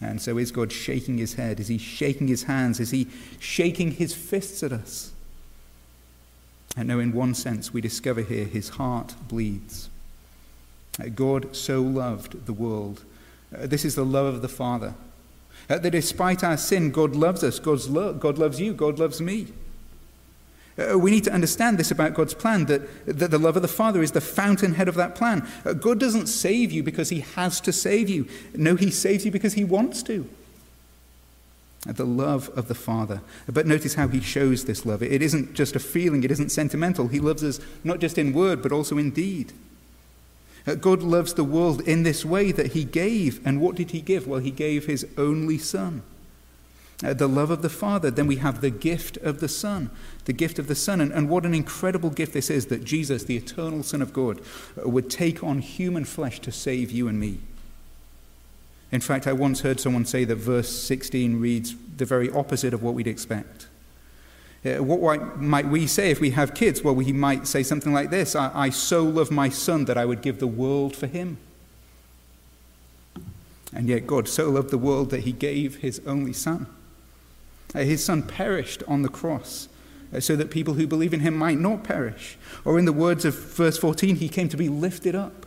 And 0.00 0.20
so 0.20 0.36
is 0.36 0.50
God 0.50 0.72
shaking 0.72 1.18
his 1.18 1.34
head? 1.34 1.60
Is 1.60 1.68
he 1.68 1.78
shaking 1.78 2.28
his 2.28 2.44
hands? 2.44 2.80
Is 2.80 2.90
he 2.90 3.06
shaking 3.38 3.92
his 3.92 4.14
fists 4.14 4.62
at 4.62 4.72
us? 4.72 5.12
And 6.76 6.88
no, 6.88 7.00
in 7.00 7.12
one 7.12 7.34
sense, 7.34 7.72
we 7.72 7.80
discover 7.80 8.20
here 8.20 8.44
his 8.44 8.70
heart 8.70 9.14
bleeds. 9.28 9.88
Uh, 11.00 11.08
God 11.08 11.56
so 11.56 11.80
loved 11.80 12.46
the 12.46 12.52
world. 12.52 13.04
Uh, 13.56 13.66
this 13.66 13.84
is 13.84 13.94
the 13.94 14.04
love 14.04 14.26
of 14.26 14.42
the 14.42 14.48
Father. 14.48 14.94
Uh, 15.70 15.78
that 15.78 15.90
despite 15.90 16.44
our 16.44 16.56
sin, 16.56 16.90
God 16.90 17.16
loves 17.16 17.42
us. 17.42 17.58
God's 17.58 17.88
lo- 17.88 18.12
God 18.12 18.38
loves 18.38 18.60
you. 18.60 18.74
God 18.74 18.98
loves 18.98 19.20
me. 19.20 19.48
Uh, 20.78 20.98
we 20.98 21.10
need 21.10 21.24
to 21.24 21.32
understand 21.32 21.78
this 21.78 21.90
about 21.90 22.14
God's 22.14 22.34
plan 22.34 22.66
that, 22.66 22.82
that 23.06 23.30
the 23.30 23.38
love 23.38 23.56
of 23.56 23.62
the 23.62 23.68
Father 23.68 24.02
is 24.02 24.12
the 24.12 24.20
fountainhead 24.20 24.88
of 24.88 24.94
that 24.96 25.14
plan. 25.14 25.46
Uh, 25.64 25.72
God 25.72 25.98
doesn't 25.98 26.26
save 26.26 26.70
you 26.70 26.82
because 26.82 27.08
he 27.08 27.20
has 27.20 27.60
to 27.62 27.72
save 27.72 28.10
you. 28.10 28.28
No, 28.54 28.76
he 28.76 28.90
saves 28.90 29.24
you 29.24 29.30
because 29.30 29.54
he 29.54 29.64
wants 29.64 30.02
to. 30.04 30.28
Uh, 31.88 31.92
the 31.92 32.04
love 32.04 32.50
of 32.50 32.68
the 32.68 32.74
Father. 32.74 33.22
But 33.50 33.66
notice 33.66 33.94
how 33.94 34.08
he 34.08 34.20
shows 34.20 34.66
this 34.66 34.84
love. 34.84 35.02
It 35.02 35.22
isn't 35.22 35.54
just 35.54 35.76
a 35.76 35.80
feeling, 35.80 36.24
it 36.24 36.30
isn't 36.30 36.50
sentimental. 36.50 37.08
He 37.08 37.20
loves 37.20 37.42
us 37.42 37.58
not 37.82 37.98
just 37.98 38.18
in 38.18 38.34
word, 38.34 38.62
but 38.62 38.72
also 38.72 38.98
in 38.98 39.12
deed. 39.12 39.54
Uh, 40.66 40.74
God 40.74 41.02
loves 41.02 41.32
the 41.34 41.44
world 41.44 41.80
in 41.82 42.02
this 42.02 42.22
way 42.22 42.52
that 42.52 42.72
he 42.72 42.84
gave. 42.84 43.40
And 43.46 43.62
what 43.62 43.76
did 43.76 43.92
he 43.92 44.02
give? 44.02 44.26
Well, 44.26 44.40
he 44.40 44.50
gave 44.50 44.84
his 44.84 45.06
only 45.16 45.56
Son 45.56 46.02
uh, 47.04 47.12
the 47.12 47.28
love 47.28 47.50
of 47.50 47.62
the 47.62 47.68
Father. 47.68 48.10
Then 48.10 48.26
we 48.26 48.36
have 48.36 48.60
the 48.60 48.70
gift 48.70 49.16
of 49.18 49.40
the 49.40 49.48
Son, 49.48 49.90
the 50.24 50.32
gift 50.32 50.58
of 50.58 50.66
the 50.66 50.74
Son. 50.74 51.00
And, 51.00 51.12
and 51.12 51.28
what 51.28 51.44
an 51.44 51.54
incredible 51.54 52.10
gift 52.10 52.32
this 52.32 52.50
is 52.50 52.66
that 52.66 52.84
Jesus, 52.84 53.24
the 53.24 53.36
eternal 53.36 53.82
Son 53.82 54.00
of 54.00 54.12
God, 54.12 54.40
uh, 54.78 54.88
would 54.88 55.10
take 55.10 55.44
on 55.44 55.58
human 55.58 56.04
flesh 56.04 56.40
to 56.40 56.52
save 56.52 56.90
you 56.90 57.08
and 57.08 57.20
me. 57.20 57.38
In 58.92 59.00
fact, 59.00 59.26
I 59.26 59.32
once 59.32 59.60
heard 59.60 59.80
someone 59.80 60.06
say 60.06 60.24
that 60.24 60.36
verse 60.36 60.68
16 60.68 61.40
reads 61.40 61.74
the 61.96 62.04
very 62.04 62.30
opposite 62.30 62.72
of 62.72 62.82
what 62.82 62.94
we'd 62.94 63.06
expect. 63.06 63.66
Uh, 64.64 64.82
what 64.82 65.38
might 65.38 65.66
we 65.66 65.86
say 65.86 66.10
if 66.10 66.20
we 66.20 66.30
have 66.30 66.54
kids? 66.54 66.82
Well, 66.82 66.94
we 66.94 67.12
might 67.12 67.46
say 67.46 67.62
something 67.62 67.92
like 67.92 68.10
this 68.10 68.34
I, 68.34 68.50
I 68.54 68.70
so 68.70 69.04
love 69.04 69.30
my 69.30 69.48
son 69.48 69.84
that 69.84 69.98
I 69.98 70.04
would 70.04 70.22
give 70.22 70.38
the 70.38 70.46
world 70.46 70.96
for 70.96 71.06
him. 71.06 71.38
And 73.72 73.88
yet, 73.88 74.06
God 74.06 74.28
so 74.28 74.48
loved 74.48 74.70
the 74.70 74.78
world 74.78 75.10
that 75.10 75.20
he 75.20 75.32
gave 75.32 75.76
his 75.76 76.00
only 76.06 76.32
son. 76.32 76.66
Uh, 77.74 77.80
his 77.80 78.04
son 78.04 78.22
perished 78.22 78.82
on 78.86 79.02
the 79.02 79.08
cross 79.08 79.68
uh, 80.14 80.20
so 80.20 80.36
that 80.36 80.50
people 80.50 80.74
who 80.74 80.86
believe 80.86 81.12
in 81.12 81.20
him 81.20 81.36
might 81.36 81.58
not 81.58 81.84
perish. 81.84 82.38
Or, 82.64 82.78
in 82.78 82.84
the 82.84 82.92
words 82.92 83.24
of 83.24 83.34
verse 83.34 83.78
14, 83.78 84.16
he 84.16 84.28
came 84.28 84.48
to 84.48 84.56
be 84.56 84.68
lifted 84.68 85.14
up. 85.14 85.46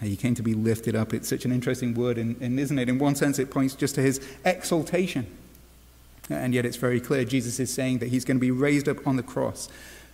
Uh, 0.00 0.06
he 0.06 0.16
came 0.16 0.34
to 0.34 0.42
be 0.42 0.54
lifted 0.54 0.94
up. 0.94 1.14
It's 1.14 1.28
such 1.28 1.44
an 1.44 1.52
interesting 1.52 1.94
word, 1.94 2.18
and, 2.18 2.60
isn't 2.60 2.78
it? 2.78 2.88
In 2.88 2.98
one 2.98 3.14
sense, 3.14 3.38
it 3.38 3.50
points 3.50 3.74
just 3.74 3.94
to 3.96 4.02
his 4.02 4.20
exaltation. 4.44 5.26
And 6.30 6.52
yet, 6.52 6.66
it's 6.66 6.76
very 6.76 7.00
clear 7.00 7.24
Jesus 7.24 7.58
is 7.58 7.72
saying 7.72 7.98
that 7.98 8.10
he's 8.10 8.24
going 8.24 8.36
to 8.36 8.40
be 8.40 8.50
raised 8.50 8.88
up 8.88 9.06
on 9.06 9.16
the 9.16 9.22
cross, 9.22 9.68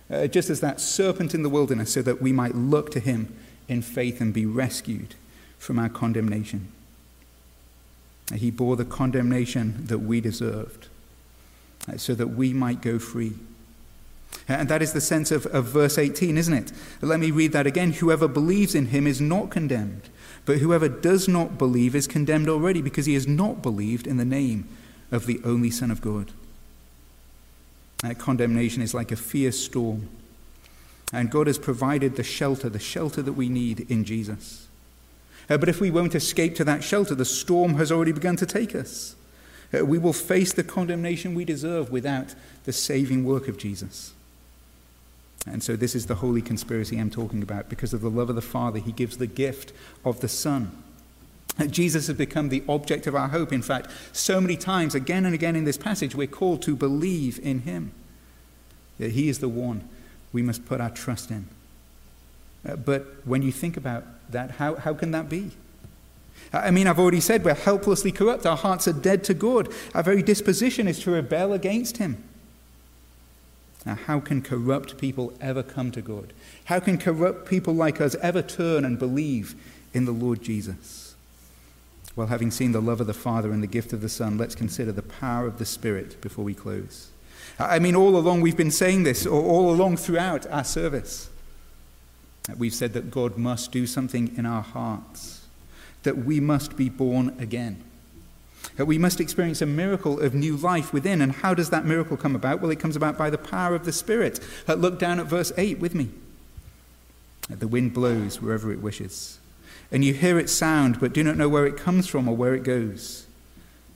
uh, 0.09 0.27
just 0.27 0.49
as 0.49 0.61
that 0.61 0.79
serpent 0.79 1.33
in 1.33 1.43
the 1.43 1.49
wilderness, 1.49 1.91
so 1.91 2.01
that 2.01 2.21
we 2.21 2.31
might 2.31 2.55
look 2.55 2.91
to 2.91 3.01
him 3.01 3.35
in 3.67 3.81
faith 3.81 4.21
and 4.21 4.33
be 4.33 4.45
rescued 4.45 5.15
from 5.59 5.77
our 5.77 5.89
condemnation. 5.89 6.71
He 8.33 8.51
bore 8.51 8.75
the 8.75 8.85
condemnation 8.85 9.85
that 9.87 9.99
we 9.99 10.19
deserved 10.19 10.87
uh, 11.87 11.97
so 11.97 12.15
that 12.15 12.27
we 12.27 12.53
might 12.53 12.81
go 12.81 12.97
free. 12.97 13.33
And 14.47 14.69
that 14.69 14.81
is 14.81 14.93
the 14.93 15.01
sense 15.01 15.31
of, 15.31 15.45
of 15.47 15.65
verse 15.65 15.97
18, 15.97 16.37
isn't 16.37 16.53
it? 16.53 16.71
Let 17.01 17.19
me 17.19 17.31
read 17.31 17.51
that 17.53 17.67
again. 17.67 17.93
Whoever 17.93 18.27
believes 18.27 18.75
in 18.75 18.87
him 18.87 19.07
is 19.07 19.21
not 19.21 19.49
condemned, 19.49 20.09
but 20.45 20.57
whoever 20.57 20.89
does 20.89 21.27
not 21.27 21.57
believe 21.57 21.95
is 21.95 22.07
condemned 22.07 22.49
already 22.49 22.81
because 22.81 23.05
he 23.05 23.13
has 23.13 23.27
not 23.27 23.61
believed 23.61 24.07
in 24.07 24.17
the 24.17 24.25
name 24.25 24.67
of 25.11 25.25
the 25.25 25.39
only 25.43 25.71
Son 25.71 25.89
of 25.89 26.01
God. 26.01 26.31
That 27.99 28.19
condemnation 28.19 28.81
is 28.81 28.93
like 28.93 29.11
a 29.11 29.15
fierce 29.15 29.59
storm. 29.59 30.09
And 31.13 31.31
God 31.31 31.47
has 31.47 31.57
provided 31.57 32.15
the 32.15 32.23
shelter, 32.23 32.69
the 32.69 32.79
shelter 32.79 33.21
that 33.21 33.33
we 33.33 33.49
need 33.49 33.89
in 33.89 34.03
Jesus. 34.03 34.67
Uh, 35.49 35.57
but 35.57 35.69
if 35.69 35.79
we 35.79 35.91
won't 35.91 36.15
escape 36.15 36.55
to 36.55 36.63
that 36.63 36.83
shelter, 36.83 37.15
the 37.15 37.25
storm 37.25 37.75
has 37.75 37.91
already 37.91 38.11
begun 38.11 38.35
to 38.37 38.45
take 38.45 38.73
us. 38.75 39.15
Uh, 39.73 39.85
we 39.85 39.97
will 39.97 40.13
face 40.13 40.53
the 40.53 40.63
condemnation 40.63 41.35
we 41.35 41.45
deserve 41.45 41.91
without 41.91 42.35
the 42.63 42.73
saving 42.73 43.23
work 43.23 43.47
of 43.47 43.57
Jesus. 43.57 44.13
And 45.45 45.63
so, 45.63 45.75
this 45.75 45.93
is 45.93 46.07
the 46.07 46.15
holy 46.15 46.41
conspiracy 46.41 46.97
I'm 46.97 47.11
talking 47.11 47.43
about. 47.43 47.69
Because 47.69 47.93
of 47.93 48.01
the 48.01 48.09
love 48.09 48.29
of 48.29 48.35
the 48.35 48.41
Father, 48.41 48.79
He 48.79 48.91
gives 48.91 49.17
the 49.17 49.27
gift 49.27 49.73
of 50.03 50.19
the 50.21 50.27
Son. 50.27 50.71
Uh, 51.59 51.67
Jesus 51.67 52.07
has 52.07 52.17
become 52.17 52.49
the 52.49 52.63
object 52.67 53.05
of 53.05 53.15
our 53.15 53.27
hope. 53.27 53.53
In 53.53 53.61
fact, 53.61 53.89
so 54.11 54.41
many 54.41 54.57
times, 54.57 54.95
again 54.95 55.23
and 55.25 55.35
again 55.35 55.55
in 55.55 55.63
this 55.63 55.77
passage, 55.77 56.15
we're 56.15 56.27
called 56.27 56.63
to 56.63 56.75
believe 56.75 57.39
in 57.43 57.59
Him. 57.59 57.91
That 58.97 59.11
He 59.11 59.29
is 59.29 59.39
the 59.39 59.49
one 59.49 59.87
we 60.33 60.41
must 60.41 60.65
put 60.65 60.81
our 60.81 60.89
trust 60.89 61.29
in. 61.29 61.47
Uh, 62.67 62.75
but 62.75 63.05
when 63.25 63.41
you 63.41 63.51
think 63.51 63.77
about 63.77 64.03
that, 64.31 64.51
how, 64.51 64.75
how 64.75 64.93
can 64.93 65.11
that 65.11 65.29
be? 65.29 65.51
I 66.53 66.71
mean, 66.71 66.87
I've 66.87 66.99
already 66.99 67.19
said 67.19 67.43
we're 67.43 67.53
helplessly 67.53 68.11
corrupt. 68.11 68.45
Our 68.45 68.57
hearts 68.57 68.87
are 68.87 68.93
dead 68.93 69.23
to 69.25 69.33
God. 69.33 69.71
Our 69.93 70.03
very 70.03 70.21
disposition 70.21 70.87
is 70.87 70.99
to 71.01 71.11
rebel 71.11 71.53
against 71.53 71.97
Him. 71.97 72.23
Now, 73.85 73.95
how 73.95 74.19
can 74.19 74.41
corrupt 74.41 74.97
people 74.97 75.33
ever 75.39 75.61
come 75.61 75.91
to 75.91 76.01
God? 76.01 76.33
How 76.65 76.79
can 76.79 76.97
corrupt 76.97 77.47
people 77.47 77.73
like 77.73 78.01
us 78.01 78.15
ever 78.15 78.41
turn 78.41 78.83
and 78.83 78.97
believe 78.97 79.55
in 79.93 80.05
the 80.05 80.11
Lord 80.11 80.41
Jesus? 80.41 81.15
Well, 82.15 82.27
having 82.27 82.49
seen 82.49 82.71
the 82.71 82.81
love 82.81 83.01
of 83.01 83.07
the 83.07 83.13
Father 83.13 83.51
and 83.51 83.61
the 83.61 83.67
gift 83.67 83.93
of 83.93 84.01
the 84.01 84.09
Son, 84.09 84.37
let's 84.37 84.55
consider 84.55 84.91
the 84.91 85.01
power 85.01 85.45
of 85.45 85.59
the 85.59 85.65
Spirit 85.65 86.19
before 86.21 86.45
we 86.45 86.53
close. 86.53 87.09
I 87.59 87.79
mean, 87.79 87.95
all 87.95 88.15
along 88.17 88.41
we've 88.41 88.57
been 88.57 88.71
saying 88.71 89.03
this, 89.03 89.25
or 89.25 89.41
all 89.41 89.69
along 89.69 89.97
throughout 89.97 90.47
our 90.47 90.63
service. 90.63 91.29
We've 92.57 92.73
said 92.73 92.93
that 92.93 93.11
God 93.11 93.37
must 93.37 93.71
do 93.71 93.87
something 93.87 94.33
in 94.37 94.45
our 94.45 94.61
hearts, 94.61 95.45
that 96.03 96.19
we 96.19 96.39
must 96.39 96.77
be 96.77 96.89
born 96.89 97.35
again. 97.39 97.83
That 98.77 98.85
we 98.85 98.97
must 98.97 99.19
experience 99.19 99.61
a 99.61 99.67
miracle 99.67 100.19
of 100.19 100.33
new 100.33 100.57
life 100.57 100.91
within. 100.91 101.21
And 101.21 101.31
how 101.31 101.53
does 101.53 101.69
that 101.69 101.85
miracle 101.85 102.17
come 102.17 102.35
about? 102.35 102.61
Well, 102.61 102.71
it 102.71 102.79
comes 102.79 102.95
about 102.95 103.17
by 103.17 103.29
the 103.29 103.37
power 103.37 103.75
of 103.75 103.85
the 103.85 103.91
Spirit. 103.91 104.39
Uh, 104.67 104.73
look 104.73 104.99
down 104.99 105.19
at 105.19 105.27
verse 105.27 105.51
8 105.57 105.79
with 105.79 105.95
me. 105.95 106.09
The 107.49 107.67
wind 107.67 107.93
blows 107.93 108.41
wherever 108.41 108.71
it 108.71 108.81
wishes, 108.81 109.39
and 109.91 110.03
you 110.03 110.13
hear 110.13 110.39
its 110.39 110.51
sound, 110.51 110.99
but 110.99 111.13
do 111.13 111.23
not 111.23 111.37
know 111.37 111.47
where 111.47 111.67
it 111.67 111.77
comes 111.77 112.07
from 112.07 112.27
or 112.27 112.35
where 112.35 112.55
it 112.55 112.63
goes. 112.63 113.27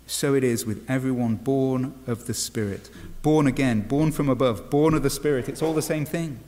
So 0.06 0.36
it 0.36 0.44
is 0.44 0.66
with 0.66 0.88
everyone 0.90 1.36
born 1.36 1.96
of 2.06 2.28
the 2.28 2.34
Spirit. 2.34 2.90
Born 3.22 3.48
again, 3.48 3.82
born 3.82 4.12
from 4.12 4.30
above, 4.30 4.70
born 4.70 4.94
of 4.94 5.02
the 5.02 5.10
Spirit. 5.10 5.50
It's 5.50 5.64
all 5.64 5.74
the 5.74 5.82
same 5.82 6.06
thing. 6.06 6.40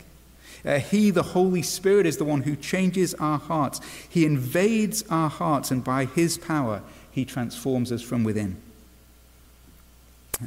Uh, 0.65 0.79
he, 0.79 1.09
the 1.09 1.23
Holy 1.23 1.61
Spirit, 1.61 2.05
is 2.05 2.17
the 2.17 2.25
one 2.25 2.43
who 2.43 2.55
changes 2.55 3.13
our 3.15 3.39
hearts. 3.39 3.81
He 4.07 4.25
invades 4.25 5.03
our 5.09 5.29
hearts, 5.29 5.71
and 5.71 5.83
by 5.83 6.05
His 6.05 6.37
power, 6.37 6.81
He 7.11 7.25
transforms 7.25 7.91
us 7.91 8.01
from 8.01 8.23
within. 8.23 8.57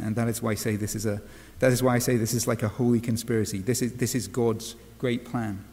And 0.00 0.16
that 0.16 0.29
is 0.29 0.42
why 0.42 0.53
I 0.53 0.55
say 0.55 0.77
this 0.77 0.94
is 0.94 1.07
a. 1.07 1.20
That 1.61 1.72
is 1.72 1.83
why 1.83 1.94
I 1.94 1.98
say 1.98 2.16
this 2.16 2.35
is 2.35 2.46
like 2.46 2.62
a 2.62 2.68
holy 2.68 3.00
conspiracy. 3.00 3.59
This 3.59 3.81
is, 3.81 3.94
this 3.94 4.14
is 4.14 4.27
God's 4.27 4.74
great 4.98 5.24
plan. 5.24 5.64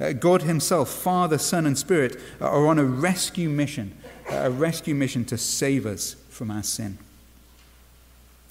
Uh, 0.00 0.12
God 0.12 0.42
Himself, 0.42 0.88
Father, 0.90 1.38
Son, 1.38 1.66
and 1.66 1.78
Spirit, 1.78 2.18
are 2.40 2.66
on 2.66 2.78
a 2.78 2.84
rescue 2.84 3.48
mission, 3.48 3.96
a 4.28 4.50
rescue 4.50 4.94
mission 4.94 5.24
to 5.26 5.38
save 5.38 5.86
us 5.86 6.16
from 6.28 6.50
our 6.50 6.64
sin. 6.64 6.98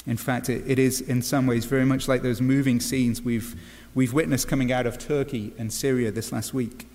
In 0.05 0.17
fact, 0.17 0.49
it, 0.49 0.63
it 0.69 0.79
is 0.79 1.01
in 1.01 1.21
some 1.21 1.47
ways 1.47 1.65
very 1.65 1.85
much 1.85 2.07
like 2.07 2.21
those 2.21 2.41
moving 2.41 2.79
scenes 2.79 3.21
we've, 3.21 3.55
we've 3.95 4.13
witnessed 4.13 4.47
coming 4.47 4.71
out 4.71 4.85
of 4.85 4.97
Turkey 4.97 5.53
and 5.57 5.71
Syria 5.71 6.11
this 6.11 6.31
last 6.31 6.53
week. 6.53 6.87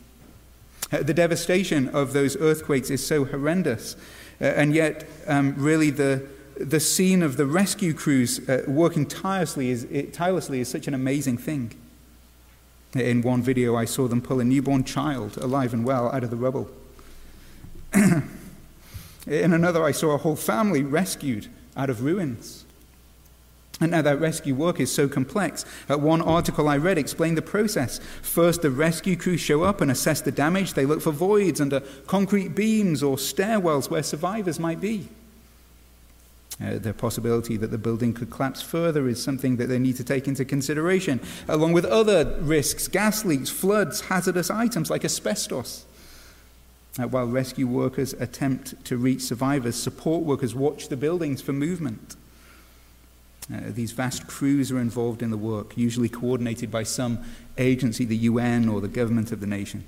Uh, 0.93 1.03
the 1.03 1.15
devastation 1.15 1.89
of 1.89 2.13
those 2.13 2.37
earthquakes 2.37 2.91
is 2.91 3.07
so 3.07 3.25
horrendous, 3.25 3.97
uh, 4.41 4.45
and 4.45 4.75
yet, 4.75 5.07
um, 5.27 5.55
really, 5.57 5.91
the, 5.91 6.27
the 6.57 6.81
scene 6.81 7.23
of 7.23 7.37
the 7.37 7.47
rescue 7.47 7.93
crews 7.93 8.47
uh, 8.49 8.63
working 8.67 9.07
tirelessly 9.07 9.71
is, 9.71 9.85
it, 9.85 10.13
tirelessly 10.13 10.61
is 10.61 10.69
such 10.69 10.87
an 10.87 10.95
amazing 10.95 11.37
thing. 11.37 11.73
In 12.95 13.21
one 13.21 13.43
video, 13.43 13.77
I 13.77 13.85
saw 13.85 14.09
them 14.09 14.23
pull 14.23 14.41
a 14.41 14.45
newborn 14.45 14.85
child, 14.85 15.37
alive 15.37 15.75
and 15.75 15.85
well, 15.85 16.11
out 16.11 16.25
of 16.25 16.31
the 16.31 16.37
rubble. 16.37 16.71
In 17.95 19.53
another, 19.53 19.85
I 19.85 19.93
saw 19.93 20.13
a 20.13 20.19
whole 20.19 20.37
family 20.37 20.83
rescued 20.83 21.49
out 21.77 21.91
of 21.91 22.03
ruins. 22.03 22.65
And 23.81 23.93
now 23.93 24.03
that 24.03 24.21
rescue 24.21 24.55
work 24.55 24.81
is 24.81 24.93
so 24.93 25.09
complex. 25.09 25.65
Uh, 25.89 25.97
one 25.99 26.21
article 26.21 26.69
I 26.69 26.77
read 26.79 26.99
explained 26.99 27.37
the 27.37 27.43
process. 27.43 28.01
First, 28.23 28.63
the 28.63 28.71
rescue 28.71 29.17
crew 29.17 29.37
show 29.37 29.63
up 29.63 29.81
and 29.81 29.91
assess 29.91 30.21
the 30.21 30.33
damage. 30.33 30.75
They 30.75 30.87
look 30.87 31.01
for 31.01 31.13
voids 31.13 31.61
under 31.61 31.81
concrete 32.07 32.55
beams 32.57 33.03
or 33.03 33.17
stairwells 33.17 33.89
where 33.89 34.03
survivors 34.03 34.59
might 34.59 34.81
be. 34.81 35.09
Uh, 36.61 36.77
the 36.77 36.93
possibility 36.93 37.57
that 37.57 37.71
the 37.71 37.79
building 37.79 38.13
could 38.13 38.31
collapse 38.31 38.61
further 38.61 39.07
is 39.07 39.23
something 39.23 39.59
that 39.59 39.69
they 39.69 39.79
need 39.79 39.95
to 39.95 40.03
take 40.03 40.27
into 40.27 40.45
consideration, 40.45 41.21
along 41.47 41.73
with 41.73 41.85
other 41.85 42.37
risks 42.41 42.89
gas 42.89 43.25
leaks, 43.25 43.49
floods, 43.49 44.01
hazardous 44.03 44.51
items 44.51 44.91
like 44.91 45.05
asbestos. 45.05 45.85
Uh, 46.99 47.07
while 47.07 47.27
rescue 47.27 47.69
workers 47.69 48.13
attempt 48.15 48.85
to 48.85 48.97
reach 48.97 49.21
survivors, 49.21 49.81
support 49.81 50.25
workers 50.25 50.53
watch 50.53 50.89
the 50.89 50.97
buildings 50.97 51.41
for 51.41 51.53
movement. 51.53 52.17
Uh, 53.53 53.61
these 53.69 53.93
vast 53.93 54.27
crews 54.27 54.71
are 54.71 54.79
involved 54.79 55.23
in 55.23 55.31
the 55.31 55.37
work, 55.37 55.77
usually 55.77 56.09
coordinated 56.09 56.71
by 56.71 56.83
some 56.83 57.19
agency, 57.57 58.05
the 58.05 58.17
UN 58.17 58.69
or 58.69 58.81
the 58.81 58.89
government 58.89 59.33
of 59.33 59.41
the 59.41 59.47
nation. 59.47 59.85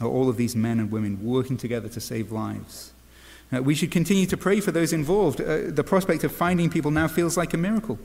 All 0.00 0.28
of 0.28 0.36
these 0.36 0.54
men 0.54 0.78
and 0.78 0.90
women 0.90 1.24
working 1.24 1.56
together 1.56 1.88
to 1.88 2.00
save 2.00 2.30
lives. 2.30 2.92
Uh, 3.52 3.62
we 3.62 3.74
should 3.74 3.90
continue 3.90 4.26
to 4.26 4.36
pray 4.36 4.60
for 4.60 4.70
those 4.70 4.92
involved. 4.92 5.40
Uh, 5.40 5.62
the 5.66 5.82
prospect 5.82 6.22
of 6.22 6.32
finding 6.32 6.70
people 6.70 6.92
now 6.92 7.08
feels 7.08 7.36
like 7.36 7.52
a 7.52 7.56
miracle. 7.58 7.98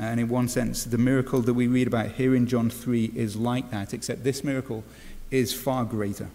And 0.00 0.18
in 0.18 0.28
one 0.28 0.48
sense, 0.48 0.84
the 0.84 0.98
miracle 0.98 1.40
that 1.42 1.54
we 1.54 1.66
read 1.66 1.88
about 1.88 2.12
here 2.12 2.34
in 2.34 2.46
John 2.46 2.70
3 2.70 3.12
is 3.14 3.36
like 3.36 3.70
that, 3.70 3.92
except 3.92 4.24
this 4.24 4.42
miracle 4.42 4.82
is 5.30 5.52
far 5.52 5.84
greater. 5.84 6.30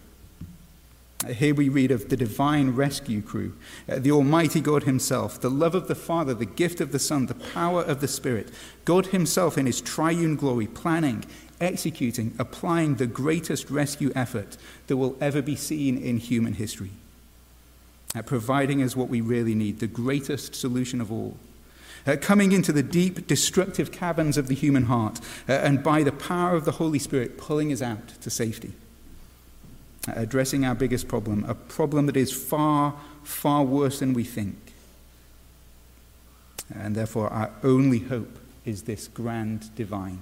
Uh, 1.23 1.27
here 1.33 1.55
we 1.55 1.69
read 1.69 1.91
of 1.91 2.09
the 2.09 2.17
divine 2.17 2.71
rescue 2.71 3.21
crew, 3.21 3.53
uh, 3.89 3.99
the 3.99 4.11
Almighty 4.11 4.61
God 4.61 4.83
Himself, 4.83 5.39
the 5.39 5.49
love 5.49 5.75
of 5.75 5.87
the 5.87 5.95
Father, 5.95 6.33
the 6.33 6.45
gift 6.45 6.81
of 6.81 6.91
the 6.91 6.99
Son, 6.99 7.27
the 7.27 7.35
power 7.35 7.81
of 7.81 8.01
the 8.01 8.07
Spirit, 8.07 8.49
God 8.85 9.07
Himself 9.07 9.57
in 9.57 9.65
His 9.65 9.81
triune 9.81 10.35
glory, 10.35 10.67
planning, 10.67 11.25
executing, 11.61 12.33
applying 12.37 12.95
the 12.95 13.07
greatest 13.07 13.69
rescue 13.69 14.11
effort 14.15 14.57
that 14.87 14.97
will 14.97 15.17
ever 15.21 15.41
be 15.41 15.55
seen 15.55 15.97
in 15.97 16.17
human 16.17 16.53
history 16.53 16.91
at 18.15 18.25
providing 18.25 18.81
us 18.83 18.95
what 18.95 19.09
we 19.09 19.21
really 19.21 19.55
need, 19.55 19.79
the 19.79 19.87
greatest 19.87 20.55
solution 20.55 21.01
of 21.01 21.11
all. 21.11 21.37
Uh, 22.05 22.17
coming 22.19 22.51
into 22.51 22.71
the 22.71 22.83
deep, 22.83 23.27
destructive 23.27 23.91
caverns 23.91 24.37
of 24.37 24.47
the 24.47 24.55
human 24.55 24.83
heart, 24.83 25.19
uh, 25.47 25.53
and 25.53 25.81
by 25.81 26.03
the 26.03 26.11
power 26.11 26.55
of 26.55 26.65
the 26.65 26.73
Holy 26.73 26.99
Spirit, 26.99 27.37
pulling 27.37 27.71
us 27.71 27.81
out 27.81 28.09
to 28.21 28.29
safety. 28.29 28.73
Uh, 30.07 30.13
addressing 30.15 30.65
our 30.65 30.75
biggest 30.75 31.07
problem, 31.07 31.45
a 31.47 31.55
problem 31.55 32.05
that 32.07 32.17
is 32.17 32.31
far, 32.31 32.95
far 33.23 33.63
worse 33.63 33.99
than 33.99 34.13
we 34.13 34.23
think. 34.23 34.57
And 36.73 36.95
therefore, 36.95 37.29
our 37.29 37.51
only 37.63 37.99
hope 37.99 38.39
is 38.65 38.83
this 38.83 39.07
grand 39.07 39.73
divine 39.75 40.21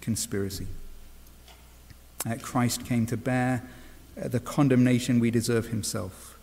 conspiracy. 0.00 0.66
Uh, 2.28 2.36
Christ 2.40 2.84
came 2.84 3.06
to 3.06 3.16
bear 3.16 3.62
uh, 4.20 4.28
the 4.28 4.40
condemnation 4.40 5.20
we 5.20 5.30
deserve 5.30 5.68
himself 5.68 6.38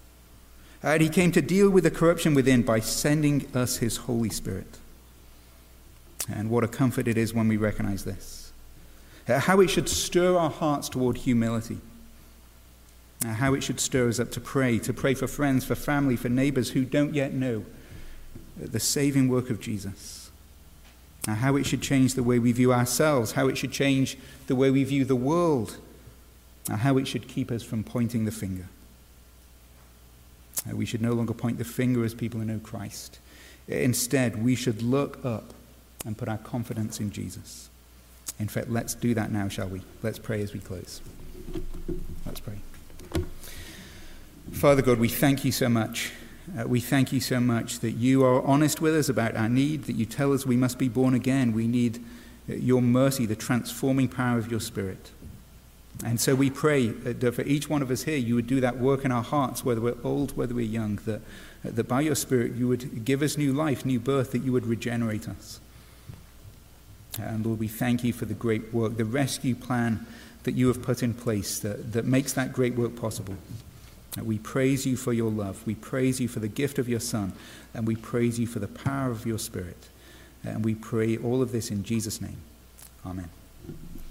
and 0.83 1.01
he 1.01 1.09
came 1.09 1.31
to 1.31 1.41
deal 1.41 1.69
with 1.69 1.83
the 1.83 1.91
corruption 1.91 2.33
within 2.33 2.61
by 2.61 2.79
sending 2.79 3.47
us 3.55 3.77
his 3.77 3.97
Holy 3.97 4.29
Spirit. 4.29 4.77
And 6.29 6.49
what 6.49 6.63
a 6.63 6.67
comfort 6.67 7.07
it 7.07 7.17
is 7.17 7.33
when 7.33 7.47
we 7.47 7.57
recognize 7.57 8.03
this. 8.03 8.51
Uh, 9.27 9.39
how 9.39 9.59
it 9.59 9.69
should 9.69 9.89
stir 9.89 10.37
our 10.37 10.49
hearts 10.49 10.89
toward 10.89 11.17
humility. 11.17 11.79
Uh, 13.25 13.29
how 13.33 13.53
it 13.53 13.63
should 13.63 13.79
stir 13.79 14.07
us 14.07 14.19
up 14.19 14.31
to 14.31 14.39
pray, 14.39 14.77
to 14.77 14.93
pray 14.93 15.13
for 15.13 15.27
friends, 15.27 15.65
for 15.65 15.75
family, 15.75 16.15
for 16.15 16.29
neighbors 16.29 16.71
who 16.71 16.85
don't 16.85 17.15
yet 17.15 17.33
know 17.33 17.65
the 18.59 18.79
saving 18.79 19.27
work 19.27 19.49
of 19.49 19.59
Jesus. 19.59 20.29
Uh, 21.27 21.35
how 21.35 21.55
it 21.55 21.65
should 21.65 21.81
change 21.81 22.13
the 22.13 22.23
way 22.23 22.39
we 22.39 22.51
view 22.51 22.71
ourselves, 22.71 23.33
how 23.33 23.47
it 23.47 23.57
should 23.57 23.71
change 23.71 24.17
the 24.47 24.55
way 24.55 24.69
we 24.69 24.83
view 24.83 25.03
the 25.03 25.15
world, 25.15 25.77
how 26.69 26.97
it 26.97 27.07
should 27.07 27.27
keep 27.27 27.51
us 27.51 27.63
from 27.63 27.83
pointing 27.83 28.25
the 28.25 28.31
finger. 28.31 28.67
Uh, 30.69 30.75
we 30.75 30.85
should 30.85 31.01
no 31.01 31.13
longer 31.13 31.33
point 31.33 31.57
the 31.57 31.65
finger 31.65 32.03
as 32.05 32.13
people 32.13 32.39
who 32.39 32.45
know 32.45 32.59
Christ. 32.59 33.19
Instead, 33.67 34.43
we 34.43 34.55
should 34.55 34.81
look 34.81 35.23
up 35.25 35.53
and 36.05 36.17
put 36.17 36.29
our 36.29 36.37
confidence 36.37 36.99
in 36.99 37.11
Jesus. 37.11 37.69
In 38.39 38.47
fact, 38.47 38.69
let's 38.69 38.93
do 38.93 39.13
that 39.13 39.31
now, 39.31 39.47
shall 39.47 39.67
we? 39.67 39.81
Let's 40.03 40.19
pray 40.19 40.41
as 40.41 40.53
we 40.53 40.59
close. 40.59 41.01
Let's 42.25 42.39
pray. 42.39 42.59
Father 44.51 44.81
God, 44.81 44.99
we 44.99 45.09
thank 45.09 45.45
you 45.45 45.51
so 45.51 45.69
much. 45.69 46.11
Uh, 46.57 46.67
we 46.67 46.79
thank 46.79 47.11
you 47.11 47.19
so 47.19 47.39
much 47.39 47.79
that 47.79 47.91
you 47.91 48.23
are 48.23 48.41
honest 48.43 48.81
with 48.81 48.95
us 48.95 49.09
about 49.09 49.35
our 49.35 49.49
need, 49.49 49.83
that 49.83 49.93
you 49.93 50.05
tell 50.05 50.33
us 50.33 50.45
we 50.45 50.57
must 50.57 50.77
be 50.77 50.87
born 50.87 51.13
again. 51.13 51.51
We 51.51 51.67
need 51.67 52.03
uh, 52.49 52.53
your 52.53 52.81
mercy, 52.81 53.25
the 53.25 53.35
transforming 53.35 54.07
power 54.07 54.37
of 54.37 54.49
your 54.49 54.61
Spirit. 54.61 55.11
And 56.05 56.19
so 56.19 56.35
we 56.35 56.49
pray 56.49 56.87
that 56.87 57.33
for 57.33 57.41
each 57.41 57.69
one 57.69 57.81
of 57.81 57.91
us 57.91 58.03
here, 58.03 58.17
you 58.17 58.35
would 58.35 58.47
do 58.47 58.61
that 58.61 58.77
work 58.77 59.03
in 59.03 59.11
our 59.11 59.23
hearts, 59.23 59.65
whether 59.65 59.81
we're 59.81 59.97
old, 60.03 60.37
whether 60.37 60.55
we're 60.55 60.65
young, 60.65 60.95
that, 61.05 61.21
that 61.63 61.87
by 61.87 62.01
your 62.01 62.15
Spirit 62.15 62.53
you 62.53 62.67
would 62.67 63.03
give 63.03 63.21
us 63.21 63.37
new 63.37 63.51
life, 63.51 63.85
new 63.85 63.99
birth, 63.99 64.31
that 64.31 64.43
you 64.43 64.53
would 64.53 64.65
regenerate 64.65 65.27
us. 65.27 65.59
And 67.19 67.45
Lord, 67.45 67.59
we 67.59 67.67
thank 67.67 68.03
you 68.03 68.13
for 68.13 68.25
the 68.25 68.33
great 68.33 68.73
work, 68.73 68.95
the 68.97 69.05
rescue 69.05 69.55
plan 69.55 70.05
that 70.43 70.53
you 70.53 70.67
have 70.67 70.81
put 70.81 71.03
in 71.03 71.13
place 71.13 71.59
that, 71.59 71.93
that 71.93 72.05
makes 72.05 72.33
that 72.33 72.53
great 72.53 72.75
work 72.75 72.95
possible. 72.95 73.35
We 74.25 74.39
praise 74.39 74.85
you 74.85 74.97
for 74.97 75.13
your 75.13 75.31
love. 75.31 75.65
We 75.65 75.75
praise 75.75 76.19
you 76.19 76.27
for 76.27 76.39
the 76.39 76.47
gift 76.47 76.79
of 76.79 76.89
your 76.89 76.99
Son. 76.99 77.33
And 77.73 77.85
we 77.85 77.95
praise 77.95 78.39
you 78.39 78.47
for 78.47 78.59
the 78.59 78.67
power 78.67 79.11
of 79.11 79.25
your 79.25 79.39
Spirit. 79.39 79.89
And 80.43 80.63
we 80.63 80.75
pray 80.75 81.17
all 81.17 81.41
of 81.41 81.51
this 81.51 81.71
in 81.71 81.83
Jesus' 81.83 82.21
name. 82.21 82.37
Amen. 83.05 83.29